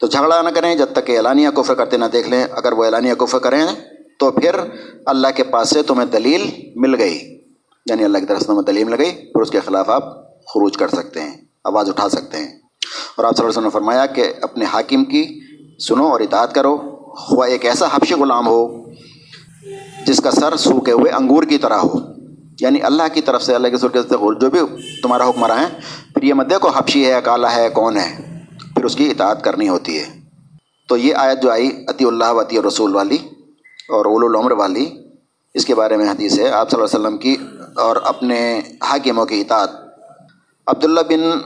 [0.00, 2.84] تو جھگڑا نہ کریں، جب تک کہ اعلانیہ کفر کرتے نہ دیکھ لیں۔ اگر وہ
[2.84, 3.66] اعلانیہ کفر کریں،
[4.18, 4.54] تو پھر
[5.06, 7.44] اللہ کے پاس سے تمہیں دلیل مل گئی۔
[7.86, 10.76] یعنی اللہ کی طرف سے تمہیں دلیل مل گئی، پھر اس کے خلاف آپ خروج
[10.76, 12.58] کر سکتے ہیں، آواز اٹھا سکتے ہیں۔
[13.16, 15.40] اور آپ صلی اللہ علیہ وسلم نے فرمایا کہ اپنے حاکم کی
[15.88, 16.76] سنو اور اطاعت کرو۔
[17.16, 18.84] خواہ ایک ایسا حبش غلام ہو،
[20.06, 22.07] جس کا سر سوکھے ہوئے انگور کی طرح ہو۔
[22.60, 23.98] یعنی اللہ کی طرف سے، اللہ کے سر کے
[24.40, 24.60] جو بھی
[25.02, 25.66] تمہارا حکم رہا ہے،
[26.14, 28.40] پھر یہ مدے کو حبشی ہے، کالا ہے، کون ہے؟
[28.74, 30.04] پھر اس کی اطاعت کرنی ہوتی ہے۔
[30.88, 33.18] تو یہ آیت جو آئی عطی اللہ و عطی رسول والی
[33.88, 34.90] اور اول العمر والی،
[35.54, 37.36] اس کے بارے میں حدیث ہے۔ آپ صلی اللہ علیہ وسلم کی
[37.76, 39.70] اور اپنے حاکموں کی اطاعت۔
[40.66, 41.38] عبداللہ بن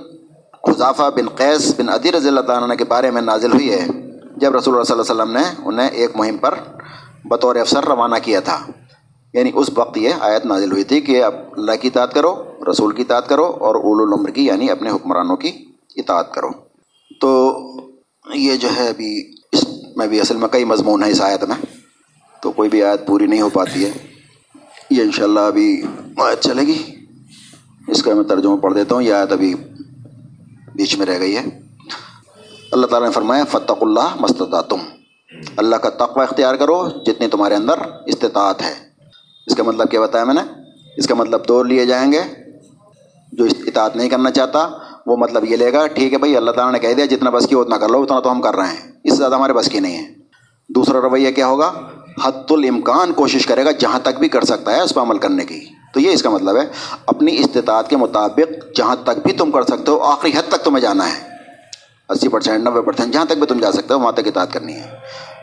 [0.67, 3.87] خضافہ بن قیس بن عدی رضی اللہ تعالیٰ کے بارے میں نازل ہوئی ہے۔
[4.37, 6.55] جب رسول اللہ صلی اللہ علیہ وسلم نے انہیں ایک مہم پر
[7.25, 8.67] بطور افسر روانہ کیا تھا۔
[9.35, 12.95] یعنی اس وقت یہ آیت نازل ہوئی تھی کہ اب اللہ کی اطاعت کرو، رسول
[12.95, 15.53] کی اطاعت کرو اور اول العمر کی یعنی اپنے حکمرانوں کی
[15.97, 16.49] اطاعت کرو۔
[17.21, 17.59] تو
[18.35, 19.65] یہ جو ہے ابھی اس
[19.97, 21.67] میں بھی اصل میں کئی مضمون ہیں اس آیت میں۔
[22.43, 23.91] تو کوئی بھی آیت پوری نہیں ہو پاتی ہے۔
[24.91, 25.83] یہ انشاءاللہ ابھی
[26.17, 26.83] آیت چلے گی۔
[27.89, 29.55] اس کا میں ترجمہ پڑھ دیتا ہوں۔ یہ آیت ابھی
[30.75, 31.61] بیچ میں رہ گئی ہے۔
[32.73, 34.77] اللہ تعالیٰ نے فرمایا فتق اللہ مستطا تم
[35.57, 37.75] اللہ کا تقوی اختیار کرو، جتنی تمہارے اندر
[38.07, 38.92] استطاعت ہے۔
[39.47, 40.41] اس کا مطلب کیا بتایا میں نے؟
[40.97, 42.23] اس کا مطلب دو لیے جائیں گے۔
[43.33, 44.69] جو اطاعت نہیں کرنا چاہتا،
[45.07, 47.47] وہ مطلب یہ لے گا، ٹھیک ہے بھائی، اللہ تعالیٰ نے کہہ دیا، جتنا بس
[47.47, 49.69] کی اتنا کر لو، اتنا تو ہم کر رہے ہیں۔ اس سے زیادہ ہمارے بس
[49.69, 50.15] کی نہیں ہے۔
[50.69, 51.73] دوسرا رویہ کیا ہوگا؟
[52.25, 55.45] حت الامکان کوشش کرے گا، جہاں تک بھی کر سکتا ہے اس پہ عمل کرنے
[55.45, 55.61] کی۔
[55.95, 56.63] تو یہ اس کا مطلب ہے۔
[57.07, 60.83] اپنی استطاعت کے مطابق جہاں تک بھی تم کر سکتے ہو، آخری حد تک تمہیں
[60.83, 61.29] جانا ہے۔
[62.09, 64.75] اسی پرسینٹ نوے پرسینٹ جہاں تک بھی تم جا سکتے ہو، وہاں تک اطاعت کرنی
[64.75, 64.91] ہے۔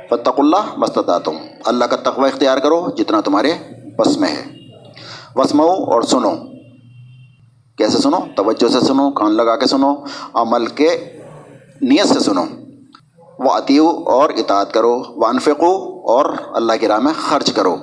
[0.10, 1.36] فتق اللہ مستطا تم
[1.66, 3.54] اللہ کا تقوی اختیار کرو، جتنا تمہارے
[4.00, 4.56] بس میں ہے۔
[5.36, 6.32] وسمو اور سنو۔
[7.78, 9.96] کیسے سنو؟ توجہ سے سنو، کان لگا کے سنو،
[10.34, 11.20] عمل کے
[11.82, 12.46] نیت سے سنو۔
[13.40, 17.76] وہ عطیو اور اطاعت کرو وہ انفقو اور اللہ کی راہ میں خرچ کرو۔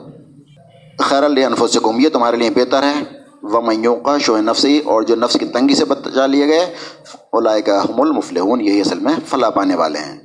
[0.98, 3.02] خیر الفظ سے یہ تمہارے لیے بہتر ہے۔
[3.42, 6.74] وہ میوں کا شو نفسی، اور جو نفس کی تنگی سے بچا لیے گئے
[7.32, 10.18] علائے کا حم المفلحون، یہی اصل میں فلاں پانے والے ہیں۔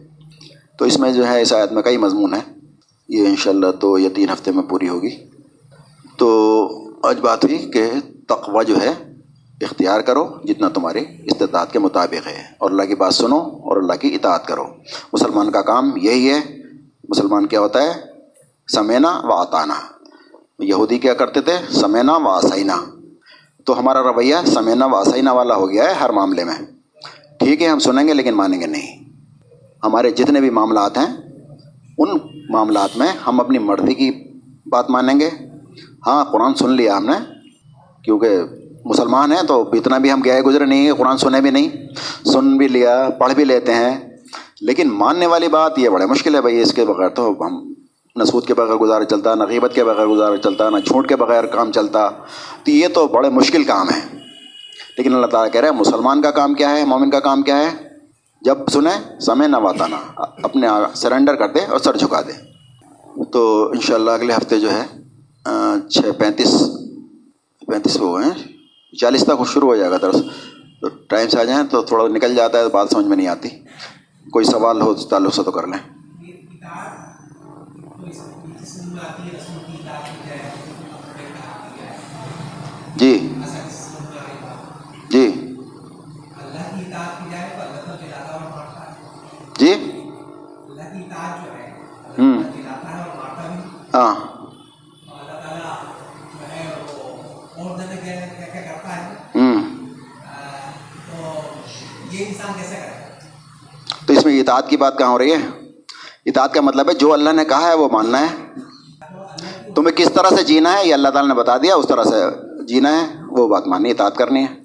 [0.79, 2.53] تو اس میں جو ہے اس آیت میں کئی مضمون ہیں۔
[3.09, 5.30] یہ انشاءاللہ تو یہ تین ہفتے میں پوری ہوگی۔
[6.21, 6.69] تو
[7.03, 7.91] آج بات ہوئی کہ
[8.27, 8.93] تقوی جو ہے،
[9.61, 13.93] اختیار کرو جتنا تمہاری استطاعت کے مطابق ہے۔ اور اللہ کی بات سنو اور اللہ
[13.93, 14.63] کی اطاعت کرو۔
[15.13, 16.39] مسلمان کا کام یہی ہے،
[17.09, 18.01] مسلمان کیا ہوتا ہے؟
[18.71, 19.73] سمینا و آتانا۔
[20.59, 22.75] یہودی کیا کرتے تھے؟ سمینا و آسائنا
[23.65, 26.65] تو ہمارا رویہ سمینا و آسائنا والا ہو گیا ہے ہر معاملے میں۔
[27.39, 29.03] ٹھیک ہے، ہم سنیں گے لیکن مانیں گے نہیں۔
[29.83, 31.39] ہمارے جتنے بھی معاملات ہیں،
[31.97, 32.17] ان
[32.49, 34.11] معاملات میں ہم اپنی مرضی کی
[34.65, 35.29] بات مانیں گے۔
[36.07, 37.41] ہاں قرآن سن لیا ہم نے۔
[38.03, 38.37] کیونکہ
[38.85, 41.69] مسلمان ہیں تو اتنا بھی ہم گئے گزرے نہیں قرآن سنے بھی نہیں۔
[42.25, 43.99] سن بھی لیا، پڑھ بھی لیتے ہیں۔
[44.61, 47.73] لیکن ماننے والی بات یہ بڑے مشکل ہے بھائی، اس کے بغیر تو ہم
[48.15, 51.15] نہ سود کے بغیر گزارا چلتا، نہ غیبت کے بغیر گزارا چلتا، نہ جھوٹ کے
[51.15, 52.09] بغیر کام چلتا۔
[52.63, 54.17] تو یہ تو بڑے مشکل کام ہے
[54.97, 57.57] لیکن اللہ تعالیٰ کہہ رہے ہیں مسلمان کا کام کیا ہے، مومن کا کام کیا
[57.57, 57.69] ہے؟
[58.41, 59.97] جب سنیں، سمے نہ واتانا
[60.43, 62.31] اپنے سرنڈر کر دے اور سر جھکا دے۔
[63.23, 65.00] تو انشاءاللہ اگلے ہفتے جو ہے
[65.45, 66.53] چھ، پینتیس
[67.67, 68.37] پینتیس ہو گئے ہیں۔
[68.97, 70.15] چالیس تک شروع ہو جائے گا درس
[70.81, 73.49] تو ٹائم سے آ جائیں تو تھوڑا نکل جاتا ہے بات سمجھ میں نہیں آتی۔
[74.31, 75.79] کوئی سوال ہو تعلق سے تو کر لیں۔
[82.95, 83.13] جی۔
[85.09, 85.25] جی۔
[89.59, 89.73] جی۔
[92.17, 92.43] ہوں۔
[93.93, 94.15] ہاں
[104.05, 105.49] تو اس میں اطاعت کی بات کہاں ہو رہی ہے؟
[106.25, 108.35] اطاعت کا مطلب ہے جو اللہ نے کہا ہے وہ ماننا ہے۔
[109.75, 112.15] تمہیں کس طرح سے جینا ہے یہ اللہ تعالیٰ نے بتا دیا، اس طرح سے
[112.63, 114.61] جینا ہے، وہ بات ماننی اطاعت کرنی ہے۔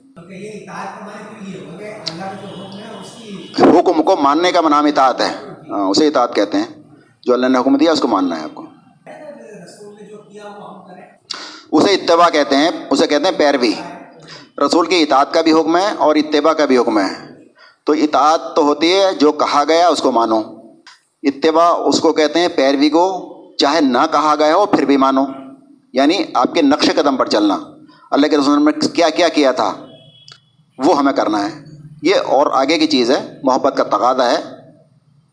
[3.80, 5.34] حکم کو ماننے کا نام اطاعت ہے۔
[5.70, 6.82] ہاں، اسے اطاعت کہتے ہیں۔
[7.22, 8.62] جو اللہ نے حکم دیا، اس کو ماننا ہے آپ کو۔
[11.72, 13.72] اسے اتباع کہتے ہیں، اسے کہتے ہیں پیروی۔
[14.66, 17.25] رسول کی اطاعت کا بھی حکم ہے اور اتباع کا بھی حکم ہے۔
[17.86, 20.42] تو اطاعت تو ہوتی ہے، جو کہا گیا اس کو مانو۔
[21.22, 25.24] اتباع اس کو کہتے ہیں پیروی کو، چاہے نہ کہا گیا ہو پھر بھی مانو۔
[25.92, 27.58] یعنی آپ کے نقش قدم پر چلنا۔
[28.10, 29.86] اللہ کے رسول نے کیا کیا کیا تھا؟
[30.78, 31.64] وہ ہمیں کرنا ہے۔
[32.02, 34.42] یہ اور آگے کی چیز ہے۔ محبت کا تقاضا ہے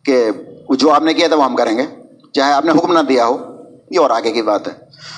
[0.05, 0.29] کہ
[0.69, 1.85] جو آپ نے کیا تھا وہ ہم کریں گے۔
[2.33, 3.37] چاہے آپ نے حکم نہ دیا ہو،
[3.91, 4.73] یہ اور آگے کی بات ہے۔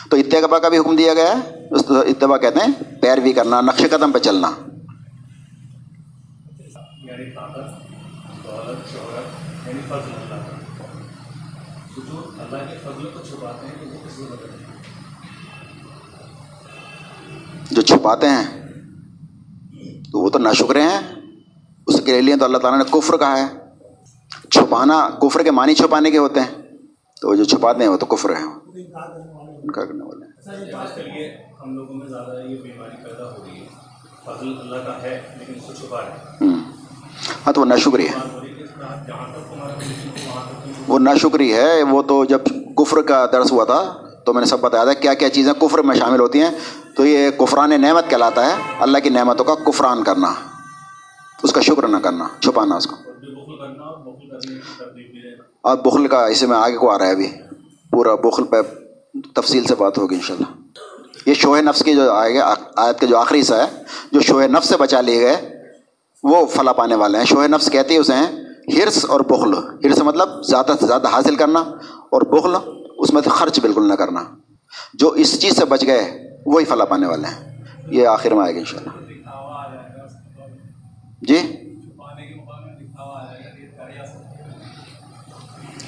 [0.10, 3.86] تو اتباع کا بھی حکم دیا گیا ہے۔ اس اتباع کہتے ہیں پیروی کرنا، نقش
[3.92, 4.52] قدم پہ چلنا
[9.68, 10.26] یعنی یعنی
[17.72, 18.62] جو چھپاتے ہیں
[20.12, 21.02] تو وہ تو نہ شکرے ہیں۔
[21.88, 23.46] اس کے لیے تو اللہ تعالیٰ نے کفر کہا ہے۔
[24.52, 26.62] چھپانا کفر کے معنی چھپانے کے ہوتے ہیں۔
[27.22, 28.46] تو وہ جو چھپاتے ہیں وہ تو کفر ہیں۔
[29.64, 30.32] انکار کرنے والے ہیں۔
[31.62, 33.68] ہم لوگوں میں زیادہ یہ بیماری پیدا ہو رہی ہے۔
[34.26, 36.40] فضل اللہ کا ہے لیکن اس کو چھپا رہے ہیں۔
[37.46, 38.14] ہاں تو وہ نہ شکری ہے۔
[40.88, 42.40] وہ نہ شکری ہے، وہ تو جب
[42.78, 43.94] کفر کا درس ہوا تھا،
[44.26, 46.50] تو میں نے سب بتایا تھا کیا کیا چیزیں کفر میں شامل ہوتی ہیں۔
[46.96, 50.34] تو یہ کفران نعمت کہلاتا ہے، اللہ کی نعمتوں کا کفران کرنا۔
[51.44, 52.96] اس کا شکر نہ کرنا، چھپانا اس کو۔
[55.62, 57.32] اور بخل کا اسے میں آگے کو آ رہا ہے ابھی۔
[57.92, 58.58] پورا بخل پہ
[59.36, 60.62] تفصیل سے بات ہوگی انشاءاللہ۔
[61.30, 64.48] یہ شوہ نفس کی جو آئے گا آیت کا جو آخری حصہ ہے، جو شوہ
[64.48, 65.55] نفس سے بچا لیے گئے
[66.30, 68.46] وہ فلا پانے والے ہیں۔ شوہ نفس کہتے اسے ہیں،
[68.78, 69.54] ہرس اور بخل۔
[69.86, 71.60] ہرس مطلب زیادہ سے زیادہ حاصل کرنا
[72.10, 72.56] اور بخل
[72.98, 74.24] اس میں سے خرچ بالکل نہ کرنا۔
[74.94, 78.54] جو اس چیز سے بچ گئے، وہی فلا پانے والے ہیں۔ یہ آخر میں آئے
[78.54, 78.90] گا ان شاء اللہ
[81.22, 81.40] جی؟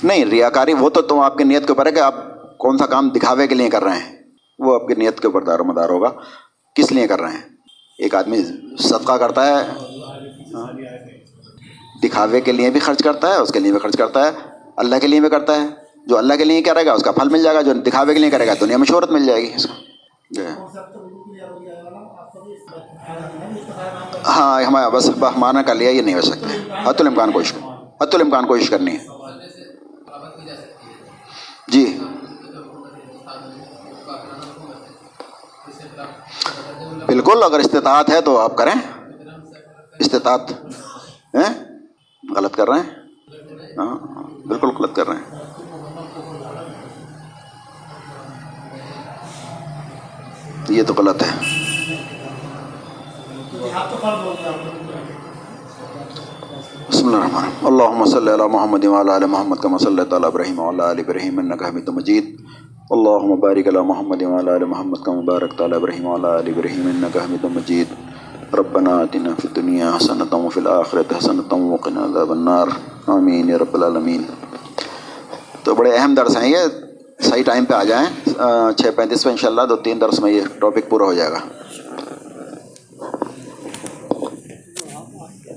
[0.04, 2.16] نہیں، ریاکاری وہ تو تم آپ کی نیت کے اوپر ہے کہ آپ
[2.58, 4.18] کون سا کام دکھاوے کے لیے کر رہے ہیں۔
[4.60, 6.10] وہ آپ کی نیت کے اوپر دار و مدار ہوگا۔
[6.76, 7.42] کس لیے کر رہے ہیں؟
[8.00, 8.42] ایک آدمی
[8.80, 9.68] صدقہ کرتا ہے
[12.04, 14.32] دکھاوے کے لیے بھی خرچ کرتا ہے، اس کے لیے بھی خرچ کرتا ہے،
[14.76, 15.68] اللہ کے لیے بھی کرتا ہے۔
[16.06, 18.20] جو اللہ کے لیے کرے گا، اس کا پھل مل جائے گا، جو دکھاوے کے
[18.20, 19.74] لیے کرے گا دنیا میں شہرت مل جائے گی۔ اس کو
[24.26, 26.58] ہاں ہمارا بس مانا کر لیا، یہ نہیں ہو سکتے
[26.90, 27.54] حت الامکان کوشش،
[28.02, 29.06] حت الامکان کوشش کرنی ہے۔
[31.68, 32.00] جی۔
[37.06, 38.97] بالکل، اگر استطاعت ہے تو آپ کریں۔
[40.00, 40.54] استطاعت۔
[42.36, 42.90] غلط کر رہے ہیں؟
[43.78, 43.96] ہاں
[44.48, 45.40] بالکل غلط کر رہے ہیں۔
[50.70, 51.30] یہ تو غلط ہے۔
[56.90, 60.92] بسم اللہ الرحمن اللہم صلی اللہ محمد وعلا علی محمد کا مسلح تعالیٰ ابراہیم وعلا
[60.92, 62.42] علی ابراہیم انکا حمید مجید۔
[62.90, 67.20] اللہم بارک علی محمد وعلا علی محمد کا مبارک تعالیٰ ابراہیم وعلا علی ابراہیم انکا
[67.26, 67.88] حمید مجید۔
[68.54, 72.68] ربنا آتنا في الدنيا حسنة وفي الآخرة حسنة وقنا عذاب النار.
[73.08, 74.24] آمین رب العالمین.
[75.64, 76.68] تو بڑے اہم درس ہیں یہ.
[77.30, 78.08] صحیح ٹائم پہ آ جائیں.
[78.78, 81.40] چھ پینتیس پہ انشاءاللہ دو تین درس میں یہ ٹاپک پورا ہو جائے گا.